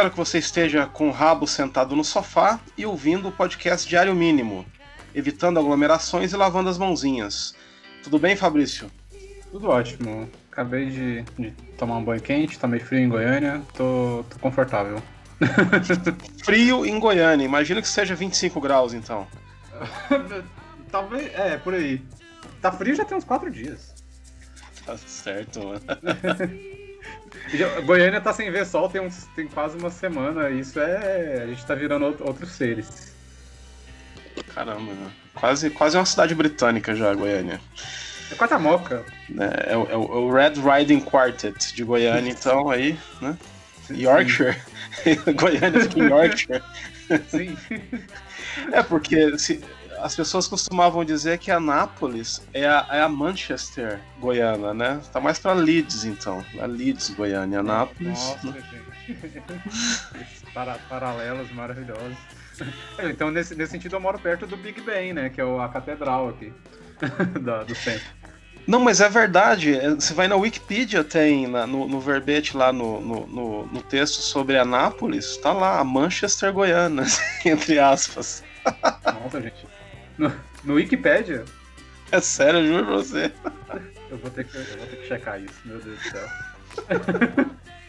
Espero 0.00 0.12
que 0.12 0.16
você 0.16 0.38
esteja 0.38 0.86
com 0.86 1.08
o 1.08 1.12
rabo 1.12 1.46
sentado 1.46 1.94
no 1.94 2.02
sofá 2.02 2.58
e 2.74 2.86
ouvindo 2.86 3.28
o 3.28 3.32
podcast 3.32 3.86
Diário 3.86 4.14
Mínimo, 4.14 4.64
evitando 5.14 5.60
aglomerações 5.60 6.32
e 6.32 6.36
lavando 6.38 6.70
as 6.70 6.78
mãozinhas. 6.78 7.54
Tudo 8.02 8.18
bem, 8.18 8.34
Fabrício? 8.34 8.90
Tudo 9.50 9.68
ótimo. 9.68 10.26
Acabei 10.50 10.86
de, 10.86 11.22
de 11.38 11.50
tomar 11.76 11.98
um 11.98 12.02
banho 12.02 12.22
quente, 12.22 12.58
tá 12.58 12.66
meio 12.66 12.82
frio 12.82 13.00
em 13.00 13.10
Goiânia, 13.10 13.60
tô, 13.74 14.24
tô 14.30 14.38
confortável. 14.38 15.02
frio 16.42 16.86
em 16.86 16.98
Goiânia, 16.98 17.44
imagino 17.44 17.82
que 17.82 17.88
seja 17.88 18.14
25 18.14 18.58
graus 18.58 18.94
então. 18.94 19.26
Talvez, 20.90 21.30
é, 21.34 21.58
por 21.58 21.74
aí. 21.74 22.02
Tá 22.62 22.72
frio 22.72 22.94
já 22.94 23.04
tem 23.04 23.18
uns 23.18 23.24
4 23.24 23.50
dias. 23.50 23.94
Tá 24.86 24.96
certo, 24.96 25.60
mano. 25.62 25.80
Goiânia 27.84 28.20
tá 28.20 28.32
sem 28.32 28.50
ver 28.50 28.66
sol 28.66 28.88
tem, 28.88 29.00
uns, 29.00 29.26
tem 29.34 29.46
quase 29.46 29.76
uma 29.76 29.90
semana. 29.90 30.50
Isso 30.50 30.78
é. 30.78 31.42
A 31.42 31.46
gente 31.46 31.64
tá 31.64 31.74
virando 31.74 32.04
outros 32.20 32.52
seres. 32.52 33.14
Caramba, 34.54 34.92
né? 34.92 35.10
Quase, 35.34 35.70
quase 35.70 35.96
uma 35.96 36.06
cidade 36.06 36.34
britânica 36.34 36.94
já, 36.94 37.14
Goiânia. 37.14 37.60
É 38.30 38.34
quase 38.34 38.54
a 38.54 38.58
moca. 38.58 39.04
É, 39.38 39.70
é, 39.70 39.72
é, 39.72 39.76
o 39.76 40.30
Red 40.30 40.54
Riding 40.54 41.00
Quartet 41.00 41.74
de 41.74 41.84
Goiânia, 41.84 42.30
então, 42.30 42.70
aí, 42.70 42.98
né? 43.20 43.36
Yorkshire. 43.90 44.56
Goiânia 45.34 45.80
fica 45.80 45.98
em 45.98 46.08
Yorkshire. 46.08 46.62
Sim. 47.28 47.56
É, 48.72 48.82
porque 48.82 49.36
se, 49.38 49.60
as 50.02 50.14
pessoas 50.14 50.46
costumavam 50.46 51.04
dizer 51.04 51.38
que 51.38 51.50
Anápolis 51.50 52.42
é 52.52 52.66
a, 52.66 52.86
é 52.90 53.00
a 53.00 53.08
Manchester 53.08 54.00
goiana, 54.18 54.74
né? 54.74 55.00
Tá 55.12 55.20
mais 55.20 55.38
para 55.38 55.52
Leeds, 55.52 56.04
então. 56.04 56.44
A 56.60 56.66
Leeds, 56.66 57.10
Goiânia. 57.10 57.60
Anápolis. 57.60 58.18
Nossa, 58.18 58.52
gente. 58.52 58.90
Para, 60.54 60.74
paralelos 60.88 61.50
maravilhosos. 61.52 62.16
Então, 62.98 63.30
nesse, 63.30 63.54
nesse 63.54 63.72
sentido, 63.72 63.96
eu 63.96 64.00
moro 64.00 64.18
perto 64.18 64.46
do 64.46 64.56
Big 64.56 64.80
Ben, 64.80 65.12
né? 65.12 65.30
Que 65.30 65.40
é 65.40 65.44
a 65.44 65.68
catedral 65.68 66.28
aqui 66.28 66.52
da, 67.40 67.62
do 67.62 67.74
centro. 67.74 68.06
Não, 68.66 68.80
mas 68.80 69.00
é 69.00 69.08
verdade. 69.08 69.78
Você 69.94 70.12
vai 70.12 70.28
na 70.28 70.36
Wikipedia, 70.36 71.02
tem 71.02 71.46
na, 71.46 71.66
no, 71.66 71.88
no, 71.88 72.00
verbete 72.00 72.56
lá 72.56 72.72
no, 72.72 73.00
no, 73.00 73.66
no, 73.66 73.82
texto 73.82 74.20
sobre 74.20 74.58
Anápolis, 74.58 75.36
tá 75.38 75.52
lá, 75.52 75.80
a 75.80 75.84
Manchester 75.84 76.52
Goiana, 76.52 77.04
entre 77.44 77.78
aspas. 77.78 78.44
Nossa, 79.04 79.40
gente. 79.40 79.69
No, 80.20 80.30
no 80.64 80.74
Wikipedia? 80.74 81.46
É 82.12 82.20
sério, 82.20 82.60
eu 82.60 82.66
juro 82.66 82.84
pra 82.84 82.96
você. 82.96 83.32
Eu 84.10 84.18
vou, 84.18 84.30
ter 84.30 84.44
que, 84.44 84.54
eu 84.54 84.76
vou 84.76 84.86
ter 84.86 84.96
que 84.96 85.08
checar 85.08 85.40
isso, 85.40 85.54
meu 85.64 85.78
Deus 85.78 85.98
do 85.98 86.10
céu. 86.10 86.28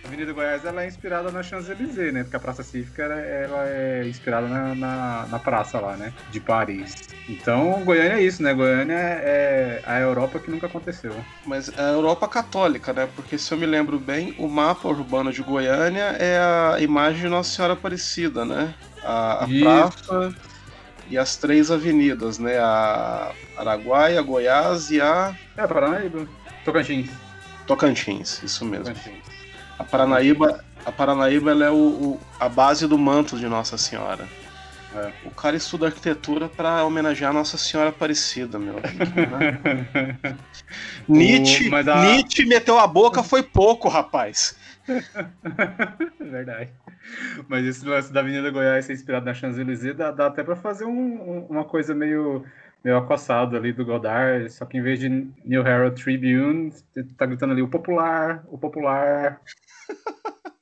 A 0.01 0.07
Avenida 0.07 0.31
Goiás 0.31 0.63
ela 0.63 0.83
é 0.83 0.87
inspirada 0.87 1.29
na 1.29 1.43
Champs-Élysées, 1.43 2.13
né? 2.13 2.23
Porque 2.23 2.37
a 2.37 2.39
Praça 2.39 2.63
Cívica 2.63 3.03
ela, 3.03 3.19
ela 3.19 3.67
é 3.67 4.07
inspirada 4.07 4.47
na, 4.47 4.73
na, 4.73 5.27
na, 5.27 5.39
praça 5.39 5.77
lá, 5.81 5.97
né? 5.97 6.13
De 6.31 6.39
Paris. 6.39 7.09
Então, 7.27 7.83
Goiânia 7.83 8.13
é 8.13 8.23
isso, 8.23 8.41
né? 8.41 8.53
Goiânia 8.53 8.95
é 8.95 9.83
a 9.85 9.99
Europa 9.99 10.39
que 10.39 10.49
nunca 10.49 10.67
aconteceu. 10.67 11.13
Mas 11.45 11.67
é 11.77 11.81
a 11.81 11.91
Europa 11.91 12.29
católica, 12.29 12.93
né? 12.93 13.09
Porque 13.13 13.37
se 13.37 13.53
eu 13.53 13.57
me 13.57 13.65
lembro 13.65 13.99
bem, 13.99 14.33
o 14.37 14.47
mapa 14.47 14.87
urbano 14.87 15.33
de 15.33 15.43
Goiânia 15.43 16.15
é 16.17 16.39
a 16.39 16.79
imagem 16.79 17.23
de 17.23 17.27
Nossa 17.27 17.53
Senhora 17.53 17.73
Aparecida, 17.73 18.45
né? 18.45 18.73
A, 19.03 19.43
a 19.43 19.47
praça 19.47 20.50
e 21.11 21.17
as 21.17 21.35
três 21.35 21.69
avenidas, 21.69 22.39
né? 22.39 22.57
A 22.57 23.33
Araguaia, 23.57 24.21
Goiás 24.21 24.89
e 24.89 25.01
a. 25.01 25.35
É, 25.57 25.67
Paranaíba. 25.67 26.25
Tocantins. 26.63 27.09
Tocantins, 27.67 28.41
isso 28.41 28.63
mesmo. 28.63 28.85
Tocantins. 28.85 29.25
A 29.77 29.83
Paranaíba, 29.83 30.63
a 30.85 30.91
Paranaíba 30.91 31.51
ela 31.51 31.65
é 31.65 31.69
o, 31.69 31.75
o, 31.75 32.21
a 32.39 32.47
base 32.47 32.87
do 32.87 32.97
manto 32.97 33.37
de 33.37 33.45
Nossa 33.47 33.77
Senhora. 33.77 34.25
É. 34.95 35.11
O 35.25 35.31
cara 35.31 35.55
estuda 35.55 35.87
arquitetura 35.87 36.47
para 36.47 36.83
homenagear 36.85 37.33
Nossa 37.33 37.57
Senhora 37.57 37.89
Aparecida, 37.89 38.57
meu 38.57 38.77
amigo. 38.77 39.21
Né? 39.37 40.17
Nietzsche, 41.07 41.69
a... 41.73 42.05
Nietzsche 42.05 42.45
meteu 42.45 42.79
a 42.79 42.87
boca, 42.87 43.21
foi 43.21 43.43
pouco, 43.43 43.89
rapaz. 43.89 44.55
Verdade. 46.19 46.73
Mas 47.47 47.65
esse 47.65 47.85
lance 47.85 48.11
da 48.11 48.19
Avenida 48.19 48.51
Goiás 48.51 48.85
ser 48.85 48.93
inspirado 48.93 49.25
na 49.25 49.33
Champs-Élysées 49.33 49.95
dá, 49.95 50.11
dá, 50.11 50.27
até 50.27 50.43
para 50.43 50.55
fazer 50.55 50.85
um, 50.85 50.91
um, 50.91 51.45
uma 51.45 51.65
coisa 51.65 51.95
meio, 51.95 52.45
meio 52.83 52.97
acossado 52.97 53.55
ali 53.55 53.73
do 53.73 53.85
Godard, 53.85 54.49
só 54.51 54.65
que 54.65 54.77
em 54.77 54.81
vez 54.81 54.99
de 54.99 55.09
New 55.09 55.65
Herald 55.65 56.01
Tribune, 56.01 56.73
tá 57.17 57.25
gritando 57.25 57.53
ali 57.53 57.61
o 57.61 57.69
popular, 57.69 58.43
o 58.47 58.57
popular. 58.57 59.41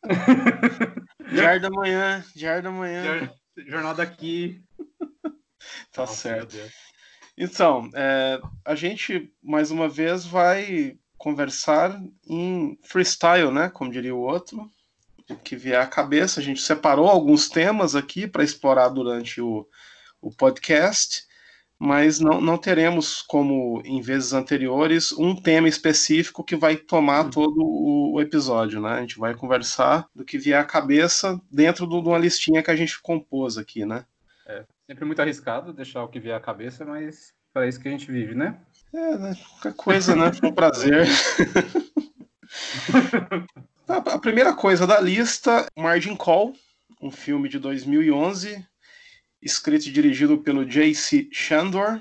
Diário 1.32 1.62
da 1.62 1.70
manhã, 1.70 2.24
diário 2.36 2.64
da 2.64 2.72
manhã. 2.72 3.30
Jornal 3.68 3.94
daqui. 3.94 4.64
Tá 5.92 6.04
Nossa, 6.04 6.16
certo. 6.16 6.58
Então, 7.38 7.90
é, 7.94 8.40
a 8.66 8.76
gente 8.76 9.30
mais 9.44 9.72
uma 9.72 9.90
vez 9.90 10.26
vai 10.26 10.98
conversar 11.20 12.02
em 12.26 12.80
freestyle, 12.82 13.52
né? 13.52 13.70
Como 13.70 13.92
diria 13.92 14.16
o 14.16 14.22
outro, 14.22 14.72
o 15.30 15.36
que 15.36 15.56
vier 15.56 15.80
à 15.80 15.86
cabeça. 15.86 16.40
A 16.40 16.44
gente 16.44 16.62
separou 16.62 17.08
alguns 17.08 17.50
temas 17.50 17.94
aqui 17.94 18.26
para 18.26 18.44
explorar 18.44 18.88
durante 18.88 19.42
o, 19.42 19.68
o 20.22 20.32
podcast, 20.32 21.24
mas 21.78 22.22
não, 22.22 22.40
não 22.40 22.58
teremos, 22.58 23.22
como 23.22 23.82
em 23.86 24.02
vezes 24.02 24.32
anteriores, 24.32 25.12
um 25.12 25.36
tema 25.36 25.68
específico 25.68 26.44
que 26.44 26.56
vai 26.56 26.78
tomar 26.78 27.26
uhum. 27.26 27.32
todo 27.32 27.62
o, 27.62 28.14
o, 28.14 28.22
episódio, 28.22 28.82
né? 28.82 28.92
A 28.92 29.02
gente 29.02 29.20
vai 29.20 29.36
conversar 29.36 30.08
do 30.16 30.24
que 30.24 30.38
vier 30.38 30.60
à 30.60 30.64
cabeça 30.64 31.40
dentro 31.52 31.86
de 31.86 31.96
uma 31.96 32.18
listinha 32.18 32.64
que 32.64 32.72
a 32.72 32.76
gente 32.76 33.02
compôs 33.02 33.58
aqui, 33.58 33.86
né? 33.86 34.06
É, 34.48 34.66
sempre 34.88 35.04
muito 35.04 35.22
arriscado 35.22 35.74
deixar 35.74 36.02
o 36.02 36.08
que 36.08 36.20
vier 36.20 36.36
à 36.36 36.40
cabeça, 36.40 36.86
mas 36.86 37.34
para 37.54 37.68
isso 37.68 37.80
que 37.80 37.90
a 37.90 37.92
gente 37.92 38.10
vive, 38.10 38.36
né? 38.36 38.58
É, 38.94 39.18
né? 39.18 39.36
Qualquer 39.52 39.74
coisa, 39.76 40.16
né? 40.16 40.32
Foi 40.34 40.50
um 40.50 40.54
prazer. 40.54 41.08
A 43.88 44.20
primeira 44.20 44.54
coisa 44.54 44.86
da 44.86 45.00
lista, 45.00 45.66
Margin 45.76 46.16
Call, 46.16 46.54
um 47.02 47.10
filme 47.10 47.50
de 47.50 47.58
2011, 47.58 48.64
escrito 49.42 49.88
e 49.88 49.92
dirigido 49.92 50.38
pelo 50.40 50.66
J.C. 50.66 51.28
Chandor, 51.32 52.00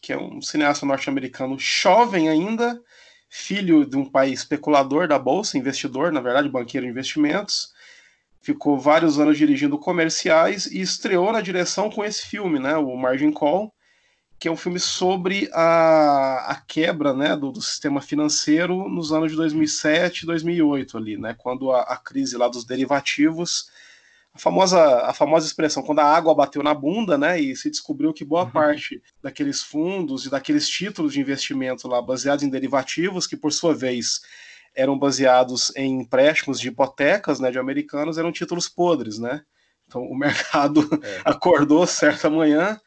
que 0.00 0.12
é 0.12 0.18
um 0.18 0.40
cineasta 0.40 0.86
norte-americano 0.86 1.56
jovem 1.58 2.28
ainda, 2.28 2.80
filho 3.28 3.84
de 3.84 3.96
um 3.96 4.04
pai 4.04 4.30
especulador 4.30 5.06
da 5.06 5.18
bolsa, 5.18 5.58
investidor, 5.58 6.12
na 6.12 6.20
verdade, 6.20 6.48
banqueiro 6.48 6.86
de 6.86 6.90
investimentos. 6.90 7.72
Ficou 8.40 8.78
vários 8.78 9.18
anos 9.18 9.36
dirigindo 9.36 9.78
comerciais 9.78 10.66
e 10.66 10.80
estreou 10.80 11.32
na 11.32 11.40
direção 11.40 11.90
com 11.90 12.04
esse 12.04 12.26
filme, 12.26 12.58
né, 12.58 12.76
o 12.76 12.96
Margin 12.96 13.32
Call, 13.32 13.72
que 14.38 14.46
é 14.46 14.50
um 14.50 14.56
filme 14.56 14.78
sobre 14.78 15.50
a, 15.52 16.52
a 16.52 16.54
quebra 16.66 17.12
né, 17.12 17.36
do, 17.36 17.50
do, 17.50 17.60
sistema 17.60 18.00
financeiro 18.00 18.88
nos 18.88 19.12
anos 19.12 19.32
de 19.32 19.36
2007 19.36 20.22
e 20.22 20.26
2008 20.26 20.96
ali, 20.96 21.18
né, 21.18 21.34
quando 21.36 21.72
a, 21.72 21.82
a, 21.82 21.96
crise 21.96 22.36
lá 22.36 22.46
dos 22.46 22.64
derivativos, 22.64 23.68
a 24.32 24.38
famosa, 24.38 24.80
a 25.02 25.12
famosa 25.12 25.46
expressão, 25.46 25.82
quando 25.82 25.98
a 25.98 26.04
água 26.04 26.34
bateu 26.34 26.62
na 26.62 26.72
bunda, 26.72 27.18
né, 27.18 27.40
e 27.40 27.56
se 27.56 27.68
descobriu 27.68 28.12
que 28.12 28.24
boa 28.24 28.44
uhum. 28.44 28.50
parte 28.50 29.02
daqueles 29.20 29.60
fundos 29.60 30.24
e 30.24 30.30
daqueles 30.30 30.68
títulos 30.68 31.12
de 31.12 31.20
investimento 31.20 31.88
lá 31.88 32.00
baseados 32.00 32.44
em 32.44 32.48
derivativos, 32.48 33.26
que 33.26 33.36
por 33.36 33.52
sua 33.52 33.74
vez 33.74 34.20
eram 34.72 34.96
baseados 34.96 35.74
em 35.74 36.00
empréstimos 36.00 36.60
de 36.60 36.68
hipotecas, 36.68 37.40
né, 37.40 37.50
de 37.50 37.58
americanos, 37.58 38.18
eram 38.18 38.30
títulos 38.30 38.68
podres, 38.68 39.18
né, 39.18 39.42
então 39.88 40.02
o 40.02 40.16
mercado 40.16 40.88
é. 41.02 41.22
acordou 41.26 41.84
certa 41.88 42.30
manhã 42.30 42.80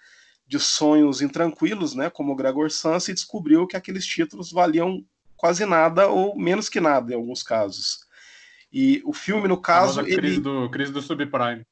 de 0.51 0.59
sonhos 0.59 1.21
intranquilos, 1.21 1.95
né, 1.95 2.09
como 2.09 2.33
o 2.33 2.35
Gregor 2.35 2.69
Samsa, 2.69 3.09
e 3.09 3.13
descobriu 3.13 3.65
que 3.65 3.77
aqueles 3.77 4.05
títulos 4.05 4.51
valiam 4.51 5.01
quase 5.37 5.65
nada 5.65 6.09
ou 6.09 6.37
menos 6.37 6.67
que 6.67 6.81
nada 6.81 7.13
em 7.13 7.15
alguns 7.15 7.41
casos. 7.41 8.01
E 8.69 9.01
o 9.05 9.13
filme, 9.13 9.47
no 9.47 9.55
caso. 9.55 10.01
A 10.01 10.03
crise, 10.03 10.17
ele... 10.17 10.39
do, 10.41 10.69
crise 10.69 10.91
do 10.91 11.01
subprime. 11.01 11.65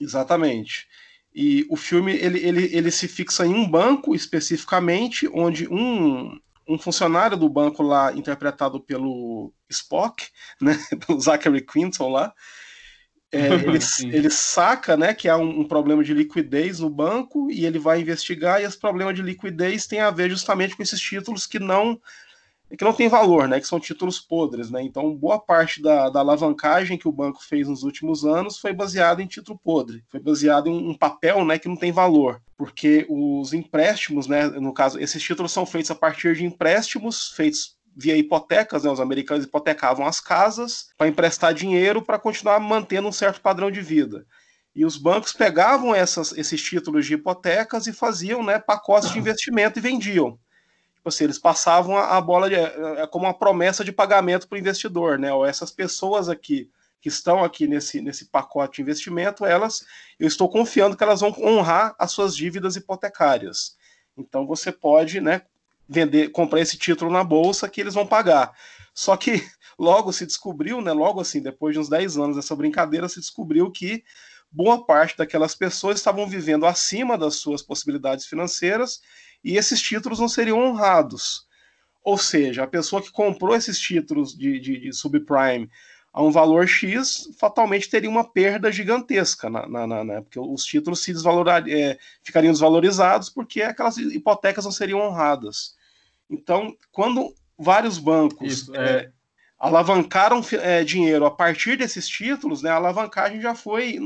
Exatamente. 0.00 0.88
E 1.32 1.64
o 1.70 1.76
filme 1.76 2.16
ele, 2.16 2.40
ele, 2.40 2.76
ele 2.76 2.90
se 2.90 3.06
fixa 3.06 3.46
em 3.46 3.54
um 3.54 3.70
banco 3.70 4.12
especificamente, 4.12 5.30
onde 5.32 5.68
um, 5.68 6.36
um 6.68 6.76
funcionário 6.76 7.36
do 7.36 7.48
banco 7.48 7.80
lá, 7.80 8.12
interpretado 8.12 8.80
pelo 8.80 9.52
Spock, 9.70 10.26
né, 10.60 10.76
pelo 11.06 11.20
Zachary 11.20 11.64
Quinton 11.64 12.10
lá, 12.10 12.34
é, 13.32 13.46
ele, 13.54 13.78
ele, 14.16 14.30
saca 14.30 14.96
né, 14.96 15.12
que 15.12 15.28
há 15.28 15.36
um, 15.36 15.60
um, 15.60 15.64
problema 15.64 16.02
de 16.02 16.14
liquidez 16.14 16.80
no 16.80 16.90
banco 16.90 17.50
e 17.50 17.66
ele 17.66 17.78
vai 17.78 18.00
investigar, 18.00 18.60
e 18.60 18.64
esse 18.64 18.78
problema 18.78 19.12
de 19.12 19.22
liquidez 19.22 19.86
tem 19.86 20.00
a 20.00 20.10
ver 20.10 20.30
justamente 20.30 20.76
com 20.76 20.82
esses 20.82 21.00
títulos 21.00 21.46
que 21.46 21.58
não 21.58 22.00
que 22.76 22.84
não 22.84 22.92
tem 22.92 23.08
valor, 23.08 23.46
né, 23.46 23.60
que 23.60 23.66
são 23.66 23.78
títulos 23.78 24.18
podres. 24.18 24.70
Né? 24.70 24.82
Então, 24.82 25.14
boa 25.14 25.38
parte 25.38 25.80
da, 25.80 26.10
da 26.10 26.18
alavancagem 26.18 26.98
que 26.98 27.06
o 27.06 27.12
banco 27.12 27.40
fez 27.44 27.68
nos 27.68 27.84
últimos 27.84 28.24
anos 28.24 28.58
foi 28.58 28.72
baseada 28.72 29.22
em 29.22 29.26
título 29.26 29.56
podre, 29.62 30.02
foi 30.08 30.18
baseado 30.18 30.68
em 30.68 30.88
um 30.88 30.96
papel 30.96 31.44
né, 31.44 31.58
que 31.58 31.68
não 31.68 31.76
tem 31.76 31.92
valor, 31.92 32.42
porque 32.56 33.06
os 33.08 33.52
empréstimos, 33.52 34.26
né, 34.26 34.48
no 34.48 34.72
caso, 34.72 34.98
esses 34.98 35.22
títulos 35.22 35.52
são 35.52 35.64
feitos 35.64 35.92
a 35.92 35.94
partir 35.94 36.34
de 36.34 36.44
empréstimos 36.44 37.28
feitos 37.28 37.75
via 37.96 38.14
hipotecas, 38.14 38.84
né, 38.84 38.90
os 38.90 39.00
americanos 39.00 39.46
hipotecavam 39.46 40.06
as 40.06 40.20
casas 40.20 40.88
para 40.98 41.08
emprestar 41.08 41.54
dinheiro 41.54 42.02
para 42.02 42.18
continuar 42.18 42.60
mantendo 42.60 43.08
um 43.08 43.12
certo 43.12 43.40
padrão 43.40 43.70
de 43.70 43.80
vida. 43.80 44.26
E 44.74 44.84
os 44.84 44.98
bancos 44.98 45.32
pegavam 45.32 45.94
essas, 45.94 46.36
esses 46.36 46.62
títulos 46.62 47.06
de 47.06 47.14
hipotecas 47.14 47.86
e 47.86 47.94
faziam 47.94 48.42
né, 48.42 48.58
pacotes 48.58 49.10
de 49.10 49.18
investimento 49.18 49.78
e 49.78 49.82
vendiam. 49.82 50.38
Tipo 50.96 51.08
assim, 51.08 51.24
eles 51.24 51.38
passavam 51.38 51.96
a, 51.96 52.18
a 52.18 52.20
bola 52.20 52.50
de, 52.50 52.56
é, 52.56 53.02
é 53.02 53.06
como 53.06 53.24
uma 53.24 53.32
promessa 53.32 53.82
de 53.82 53.90
pagamento 53.90 54.46
para 54.46 54.56
o 54.56 54.58
investidor, 54.58 55.18
né? 55.18 55.32
Ou 55.32 55.46
essas 55.46 55.70
pessoas 55.70 56.28
aqui 56.28 56.70
que 57.00 57.08
estão 57.08 57.44
aqui 57.44 57.66
nesse, 57.66 58.02
nesse 58.02 58.26
pacote 58.26 58.76
de 58.76 58.82
investimento, 58.82 59.46
elas, 59.46 59.86
eu 60.18 60.26
estou 60.26 60.48
confiando 60.48 60.96
que 60.96 61.04
elas 61.04 61.20
vão 61.20 61.34
honrar 61.38 61.94
as 61.98 62.10
suas 62.10 62.36
dívidas 62.36 62.76
hipotecárias. 62.76 63.76
Então 64.18 64.46
você 64.46 64.72
pode, 64.72 65.20
né, 65.20 65.42
vender, 65.88 66.30
comprar 66.30 66.60
esse 66.60 66.76
título 66.76 67.10
na 67.10 67.22
bolsa 67.22 67.68
que 67.68 67.80
eles 67.80 67.94
vão 67.94 68.06
pagar. 68.06 68.52
Só 68.94 69.16
que 69.16 69.42
logo 69.78 70.12
se 70.12 70.26
descobriu, 70.26 70.80
né, 70.80 70.92
logo 70.92 71.20
assim, 71.20 71.40
depois 71.40 71.74
de 71.74 71.80
uns 71.80 71.88
10 71.88 72.16
anos 72.16 72.36
dessa 72.36 72.56
brincadeira, 72.56 73.08
se 73.08 73.20
descobriu 73.20 73.70
que 73.70 74.02
boa 74.50 74.84
parte 74.86 75.16
daquelas 75.16 75.54
pessoas 75.54 75.98
estavam 75.98 76.26
vivendo 76.26 76.66
acima 76.66 77.18
das 77.18 77.36
suas 77.36 77.62
possibilidades 77.62 78.26
financeiras 78.26 79.00
e 79.44 79.56
esses 79.56 79.80
títulos 79.80 80.18
não 80.18 80.28
seriam 80.28 80.58
honrados. 80.58 81.46
Ou 82.02 82.16
seja, 82.16 82.64
a 82.64 82.68
pessoa 82.68 83.02
que 83.02 83.10
comprou 83.10 83.54
esses 83.54 83.78
títulos 83.78 84.36
de, 84.36 84.58
de, 84.58 84.80
de 84.80 84.92
subprime 84.92 85.68
a 86.16 86.22
um 86.22 86.30
valor 86.30 86.66
X, 86.66 87.28
fatalmente 87.38 87.90
teria 87.90 88.08
uma 88.08 88.24
perda 88.24 88.72
gigantesca, 88.72 89.50
na, 89.50 89.68
na, 89.68 89.86
na 89.86 90.02
né? 90.02 90.20
porque 90.22 90.40
os 90.40 90.64
títulos 90.64 91.02
se 91.02 91.12
é, 91.68 91.98
ficariam 92.24 92.52
desvalorizados 92.52 93.28
porque 93.28 93.60
aquelas 93.60 93.98
hipotecas 93.98 94.64
não 94.64 94.72
seriam 94.72 95.00
honradas. 95.00 95.75
Então, 96.28 96.76
quando 96.90 97.34
vários 97.58 97.98
bancos 97.98 98.52
Isso, 98.52 98.76
é... 98.76 98.90
É, 98.90 99.10
alavancaram 99.58 100.44
é, 100.52 100.84
dinheiro 100.84 101.24
a 101.24 101.30
partir 101.30 101.76
desses 101.76 102.06
títulos, 102.08 102.62
né, 102.62 102.70
a 102.70 102.76
alavancagem 102.76 103.40
já 103.40 103.54
foi, 103.54 103.98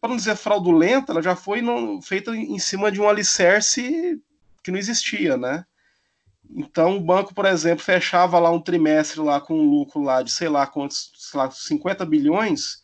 para 0.00 0.10
não 0.10 0.16
dizer 0.16 0.36
fraudulenta, 0.36 1.12
ela 1.12 1.22
já 1.22 1.34
foi 1.34 1.62
feita 2.02 2.36
em 2.36 2.58
cima 2.58 2.90
de 2.92 3.00
um 3.00 3.08
alicerce 3.08 4.20
que 4.62 4.70
não 4.70 4.78
existia, 4.78 5.36
né? 5.36 5.64
Então 6.50 6.96
o 6.96 7.00
banco, 7.00 7.34
por 7.34 7.46
exemplo, 7.46 7.84
fechava 7.84 8.38
lá 8.38 8.50
um 8.50 8.60
trimestre 8.60 9.20
lá 9.20 9.40
com 9.40 9.54
um 9.54 9.68
lucro 9.68 10.02
lá 10.02 10.22
de 10.22 10.30
sei 10.30 10.48
lá 10.48 10.66
quantos, 10.66 11.10
sei 11.16 11.40
lá, 11.40 11.50
50 11.50 12.04
bilhões. 12.04 12.82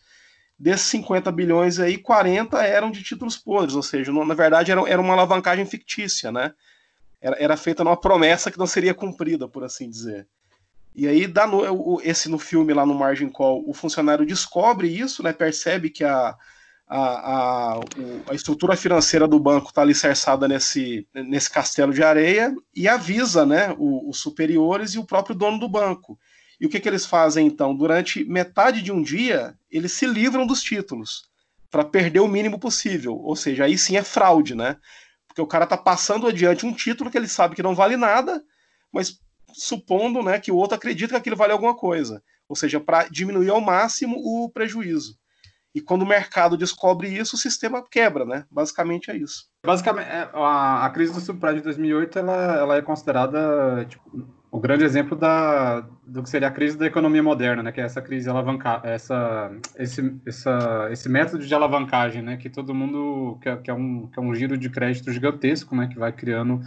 Desses 0.58 0.86
50 0.88 1.32
bilhões 1.32 1.78
aí, 1.78 1.96
40 1.96 2.62
eram 2.62 2.90
de 2.90 3.02
títulos 3.02 3.38
podres, 3.38 3.74
ou 3.74 3.82
seja, 3.82 4.12
na 4.12 4.34
verdade 4.34 4.70
era, 4.70 4.86
era 4.86 5.00
uma 5.00 5.14
alavancagem 5.14 5.64
fictícia, 5.64 6.30
né? 6.30 6.52
Era, 7.20 7.36
era 7.38 7.56
feita 7.56 7.84
numa 7.84 8.00
promessa 8.00 8.50
que 8.50 8.58
não 8.58 8.66
seria 8.66 8.94
cumprida, 8.94 9.48
por 9.48 9.64
assim 9.64 9.88
dizer. 9.88 10.26
E 10.94 11.06
aí, 11.06 11.26
dá 11.26 11.46
no, 11.46 12.00
esse 12.02 12.28
no 12.28 12.38
filme 12.38 12.74
lá 12.74 12.84
no 12.84 12.94
Margin 12.94 13.28
Call, 13.28 13.62
o 13.66 13.72
funcionário 13.72 14.26
descobre 14.26 14.88
isso, 14.88 15.22
né? 15.22 15.32
Percebe 15.32 15.88
que 15.90 16.02
a, 16.02 16.34
a, 16.90 16.98
a, 16.98 17.80
a 18.28 18.34
estrutura 18.34 18.76
financeira 18.76 19.28
do 19.28 19.38
banco 19.38 19.68
está 19.68 19.82
alicerçada 19.82 20.48
nesse, 20.48 21.06
nesse 21.14 21.48
castelo 21.48 21.92
de 21.92 22.02
areia 22.02 22.52
e 22.74 22.88
avisa 22.88 23.46
né, 23.46 23.72
os, 23.78 24.08
os 24.08 24.18
superiores 24.18 24.94
e 24.94 24.98
o 24.98 25.04
próprio 25.04 25.36
dono 25.36 25.58
do 25.58 25.68
banco. 25.68 26.18
E 26.60 26.66
o 26.66 26.68
que, 26.68 26.80
que 26.80 26.88
eles 26.88 27.06
fazem 27.06 27.46
então? 27.46 27.74
Durante 27.74 28.24
metade 28.24 28.82
de 28.82 28.90
um 28.90 29.00
dia, 29.00 29.54
eles 29.70 29.92
se 29.92 30.04
livram 30.04 30.46
dos 30.46 30.60
títulos 30.60 31.30
para 31.70 31.84
perder 31.84 32.20
o 32.20 32.28
mínimo 32.28 32.58
possível. 32.58 33.16
Ou 33.16 33.36
seja, 33.36 33.64
aí 33.64 33.78
sim 33.78 33.96
é 33.96 34.02
fraude, 34.02 34.56
né? 34.56 34.76
Porque 35.30 35.40
o 35.40 35.46
cara 35.46 35.62
está 35.62 35.76
passando 35.76 36.26
adiante 36.26 36.66
um 36.66 36.72
título 36.72 37.08
que 37.08 37.16
ele 37.16 37.28
sabe 37.28 37.54
que 37.54 37.62
não 37.62 37.72
vale 37.72 37.96
nada, 37.96 38.42
mas 38.92 39.20
supondo 39.52 40.22
né, 40.24 40.40
que 40.40 40.50
o 40.50 40.56
outro 40.56 40.76
acredita 40.76 41.12
que 41.12 41.18
aquilo 41.18 41.36
vale 41.36 41.52
alguma 41.52 41.76
coisa. 41.76 42.20
Ou 42.48 42.56
seja, 42.56 42.80
para 42.80 43.06
diminuir 43.08 43.48
ao 43.48 43.60
máximo 43.60 44.16
o 44.18 44.50
prejuízo. 44.50 45.16
E 45.72 45.80
quando 45.80 46.02
o 46.02 46.06
mercado 46.06 46.56
descobre 46.56 47.08
isso, 47.08 47.36
o 47.36 47.38
sistema 47.38 47.80
quebra, 47.88 48.24
né? 48.24 48.44
Basicamente 48.50 49.08
é 49.08 49.16
isso. 49.16 49.48
Basicamente, 49.64 50.08
é, 50.08 50.28
a, 50.34 50.84
a 50.84 50.90
crise 50.90 51.12
do 51.12 51.20
subprime 51.20 51.58
de 51.58 51.62
2008 51.62 52.18
ela, 52.18 52.56
ela 52.56 52.76
é 52.76 52.82
considerada 52.82 53.84
tipo, 53.88 54.02
o 54.50 54.58
grande 54.58 54.82
exemplo 54.82 55.16
da, 55.16 55.88
do 56.10 56.22
que 56.22 56.28
seria 56.28 56.48
a 56.48 56.50
crise 56.50 56.76
da 56.76 56.86
economia 56.86 57.22
moderna, 57.22 57.62
né? 57.62 57.72
Que 57.72 57.80
é 57.80 57.84
essa 57.84 58.02
crise 58.02 58.28
alavancar, 58.28 58.80
essa, 58.84 59.50
esse, 59.78 60.14
essa, 60.26 60.88
esse 60.90 61.08
método 61.08 61.46
de 61.46 61.54
alavancagem, 61.54 62.20
né? 62.20 62.36
Que 62.36 62.50
todo 62.50 62.74
mundo 62.74 63.38
que 63.40 63.48
é, 63.48 63.56
que 63.56 63.70
é, 63.70 63.74
um, 63.74 64.08
que 64.08 64.18
é 64.18 64.22
um 64.22 64.34
giro 64.34 64.58
de 64.58 64.68
crédito 64.68 65.12
gigantesco, 65.12 65.76
né? 65.76 65.86
Que 65.86 65.98
vai 65.98 66.12
criando 66.12 66.60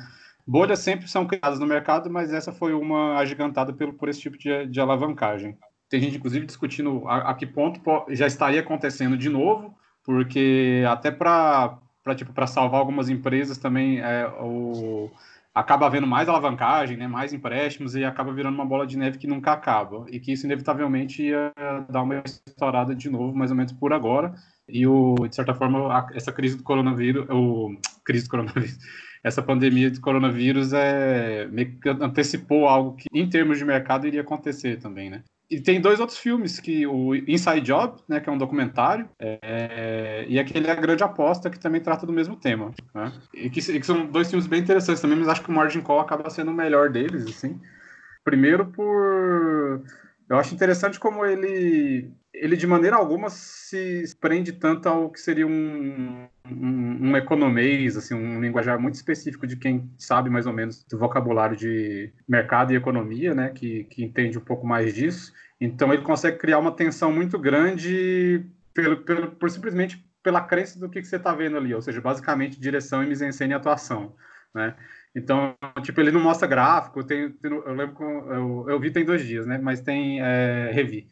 bolhas 0.45 0.80
sempre 0.80 1.07
são 1.07 1.25
criadas 1.25 1.60
no 1.60 1.66
mercado, 1.66 2.10
mas 2.10 2.34
essa 2.34 2.51
foi 2.51 2.74
uma 2.74 3.18
agigantada 3.18 3.74
pelo, 3.74 3.94
por 3.94 4.10
esse 4.10 4.22
tipo 4.22 4.38
de, 4.38 4.66
de 4.68 4.80
alavancagem. 4.80 5.57
Tem 5.89 6.00
gente, 6.00 6.18
inclusive, 6.18 6.46
discutindo 6.46 7.07
a, 7.07 7.31
a 7.31 7.34
que 7.34 7.46
ponto 7.46 7.81
já 8.10 8.28
estaria 8.28 8.62
acontecendo 8.62 9.18
de 9.18 9.30
novo, 9.30 9.75
porque 10.04 10.84
até 10.88 11.12
para 11.12 11.80
tipo, 12.16 12.34
salvar 12.48 12.80
algumas 12.80 13.10
empresas 13.10 13.57
também 13.57 14.00
é, 14.00 14.28
o, 14.39 15.12
acaba 15.54 15.86
havendo 15.86 16.08
mais 16.08 16.28
alavancagem, 16.28 16.98
né, 16.98 17.08
mais 17.08 17.32
empréstimos, 17.32 17.96
e 17.96 18.04
acaba 18.04 18.34
virando 18.34 18.56
uma 18.56 18.66
bola 18.66 18.88
de 18.88 18.98
neve 18.98 19.18
que 19.18 19.28
nunca 19.28 19.52
acaba. 19.52 20.06
E 20.10 20.20
que 20.20 20.32
isso, 20.32 20.46
inevitavelmente, 20.46 21.22
ia 21.24 21.54
dar 21.90 22.02
uma 22.02 22.24
estourada 22.26 22.96
de 22.96 23.10
novo, 23.10 23.38
mais 23.38 23.52
ou 23.52 23.58
menos 23.58 23.72
por 23.72 23.94
agora. 23.94 24.34
E, 24.68 24.88
o, 24.88 25.16
de 25.28 25.36
certa 25.36 25.54
forma, 25.54 25.94
a, 25.94 26.08
essa 26.14 26.32
crise 26.32 26.58
do 26.58 26.64
coronavírus, 26.64 27.28
o, 27.30 27.76
crise 28.04 28.26
do 28.26 28.32
coronavírus, 28.32 28.78
essa 29.24 29.42
pandemia 29.42 29.92
de 29.92 30.00
coronavírus 30.00 30.74
é, 30.74 31.48
antecipou 32.01 32.68
algo 32.68 32.96
que, 32.96 33.08
em 33.13 33.30
termos 33.30 33.58
de 33.58 33.66
mercado, 33.66 34.08
iria 34.08 34.22
acontecer 34.22 34.80
também, 34.80 35.10
né? 35.10 35.24
E 35.53 35.62
tem 35.62 35.79
dois 35.79 36.00
outros 36.00 36.17
filmes, 36.17 36.60
que 36.60 36.88
o 36.88 37.13
Inside 37.13 37.62
Job, 37.62 38.01
né, 38.10 38.19
que 38.19 38.27
é 38.27 38.31
um 38.31 38.38
documentário, 38.39 39.07
é, 39.19 40.25
e 40.27 40.39
aquele 40.39 40.67
A 40.67 40.74
Grande 40.74 41.03
Aposta, 41.03 41.48
que 41.48 41.60
também 41.60 41.79
trata 41.79 42.07
do 42.07 42.12
mesmo 42.12 42.36
tema. 42.36 42.72
Né? 42.91 43.12
E, 43.36 43.51
que, 43.51 43.60
e 43.60 43.79
que 43.79 43.86
são 43.86 44.07
dois 44.07 44.31
filmes 44.31 44.48
bem 44.48 44.62
interessantes 44.62 45.00
também, 45.00 45.15
mas 45.15 45.27
acho 45.27 45.43
que 45.43 45.51
o 45.51 45.53
Margin 45.53 45.81
Call 45.81 46.00
acaba 46.00 46.27
sendo 46.31 46.50
o 46.50 46.53
melhor 46.55 46.89
deles, 46.89 47.27
assim. 47.27 47.62
Primeiro 48.24 48.65
por... 48.65 49.83
Eu 50.30 50.38
acho 50.38 50.53
interessante 50.53 51.00
como 51.00 51.25
ele, 51.25 52.12
ele 52.34 52.56
de 52.56 52.65
maneira 52.65 52.96
alguma 52.96 53.30
se 53.30 54.03
prende 54.20 54.53
tanto 54.53 54.88
ao 54.88 55.10
que 55.10 55.20
seria 55.20 55.46
um, 55.46 56.27
um, 56.50 57.10
um 57.10 57.18
economês, 57.18 57.98
assim, 57.98 58.15
um 58.15 58.42
linguajar 58.42 58.80
muito 58.80 58.96
específico 58.96 59.46
de 59.46 59.58
quem 59.58 59.89
sabe 59.98 60.30
mais 60.30 60.48
ou 60.48 60.53
menos 60.53 60.84
do 60.86 60.98
vocabulário 60.98 61.56
de 61.56 62.12
mercado 62.27 62.74
e 62.74 62.75
economia, 62.75 63.36
né, 63.36 63.50
que, 63.50 63.84
que 63.86 64.03
entende 64.03 64.38
um 64.38 64.42
pouco 64.42 64.65
mais 64.65 64.94
disso. 64.94 65.34
Então 65.60 65.94
ele 65.94 66.03
consegue 66.03 66.38
criar 66.38 66.60
uma 66.60 66.72
tensão 66.72 67.12
muito 67.12 67.38
grande 67.38 68.46
pelo, 68.74 68.98
pelo, 68.98 69.32
por 69.32 69.50
simplesmente 69.50 70.03
pela 70.24 70.42
crença 70.42 70.80
do 70.80 70.89
que, 70.89 71.01
que 71.01 71.08
você 71.08 71.18
está 71.18 71.34
vendo 71.34 71.58
ali, 71.58 71.75
ou 71.75 71.82
seja, 71.82 72.00
basicamente 72.00 72.60
direção 72.60 73.03
e 73.03 73.08
mise-en-scène 73.08 73.53
e 73.53 73.56
atuação, 73.56 74.15
né? 74.56 74.74
Então, 75.15 75.55
tipo, 75.84 76.00
ele 76.01 76.12
não 76.12 76.20
mostra 76.22 76.48
gráfico, 76.48 77.03
tem, 77.03 77.32
tem 77.32 77.51
eu 77.51 77.74
lembro 77.74 77.96
eu, 78.01 78.65
eu 78.70 78.79
vi 78.79 78.91
tem 78.91 79.05
dois 79.05 79.25
dias, 79.25 79.46
né? 79.46 79.58
Mas 79.60 79.82
tem, 79.82 80.22
é, 80.22 80.72
revi 80.72 81.08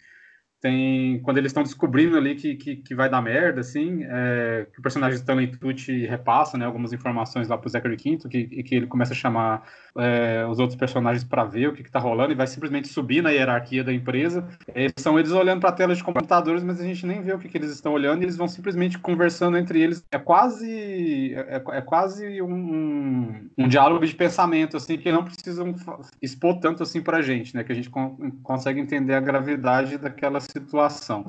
tem 0.62 1.20
quando 1.24 1.40
eles 1.40 1.50
estão 1.50 1.64
descobrindo 1.64 2.16
ali 2.16 2.36
que, 2.36 2.56
que, 2.56 2.76
que, 2.76 2.96
vai 2.96 3.10
dar 3.10 3.22
merda, 3.22 3.62
assim, 3.62 4.04
é, 4.04 4.68
que 4.72 4.80
o 4.80 4.82
personagem 4.82 5.18
Stanley 5.18 5.48
Tucci 5.48 6.06
repassa, 6.06 6.58
né, 6.58 6.66
algumas 6.66 6.94
informações 6.94 7.48
lá 7.48 7.58
pro 7.58 7.70
Zachary 7.70 7.98
Quinto, 7.98 8.30
que, 8.30 8.46
que 8.64 8.76
ele 8.76 8.86
começa 8.86 9.14
a 9.14 9.16
chamar 9.16 9.64
é, 9.98 10.46
os 10.48 10.60
outros 10.60 10.78
personagens 10.78 11.24
para 11.24 11.44
ver 11.44 11.68
o 11.68 11.74
que, 11.74 11.84
que 11.84 11.92
tá 11.92 12.00
rolando 12.00 12.32
e 12.32 12.36
vai 12.36 12.46
simplesmente 12.46 12.88
subir 12.88 13.24
na 13.24 13.32
hierarquia 13.32 13.84
da 13.84 13.92
empresa. 13.92 14.48
É, 14.74 14.88
são 14.98 15.18
eles 15.18 15.32
olhando 15.32 15.62
para 15.62 15.72
tela 15.72 15.96
de 15.96 16.04
computadores, 16.04 16.64
mas 16.64 16.80
a 16.80 16.84
gente 16.84 17.06
nem 17.06 17.22
vê 17.22 17.34
o 17.34 17.40
que, 17.40 17.50
que 17.50 17.58
eles 17.58 17.72
estão 17.72 17.94
olhando 17.94 18.22
e 18.22 18.26
eles 18.26 18.38
vão 18.38 18.48
simplesmente 18.48 19.00
conversando 19.00 19.58
entre 19.58 19.82
eles. 19.82 20.06
É 20.12 20.20
quase 20.20 21.34
é, 21.34 21.58
é, 21.58 21.78
é 21.78 21.82
quase 21.82 22.42
um, 22.42 23.50
um 23.58 23.68
diálogo 23.68 24.06
de 24.06 24.16
pensamento, 24.16 24.78
assim, 24.78 24.98
que 24.98 25.12
não 25.12 25.26
precisam 25.26 25.74
expor 26.22 26.60
tanto 26.60 26.84
assim 26.84 27.02
pra 27.02 27.22
gente, 27.22 27.56
né, 27.56 27.64
que 27.64 27.72
a 27.72 27.76
gente 27.76 27.90
con 27.90 28.12
consegue 28.44 28.80
entender 28.80 29.14
a 29.14 29.20
gravidade 29.20 29.98
daquela 29.98 30.40
situação. 30.52 31.26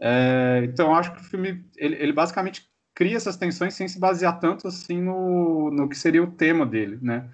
É, 0.00 0.62
então, 0.64 0.94
acho 0.94 1.12
que 1.12 1.20
o 1.20 1.24
filme, 1.24 1.64
ele, 1.76 1.96
ele, 1.96 2.12
basicamente 2.12 2.68
cria 2.94 3.16
essas 3.16 3.36
tensões 3.36 3.74
sem 3.74 3.88
se 3.88 3.98
basear 3.98 4.38
tanto 4.38 4.68
assim 4.68 5.00
no, 5.00 5.70
no 5.70 5.88
que 5.88 5.96
seria 5.96 6.22
o 6.22 6.30
tema 6.30 6.64
dele, 6.66 6.98
né? 7.00 7.28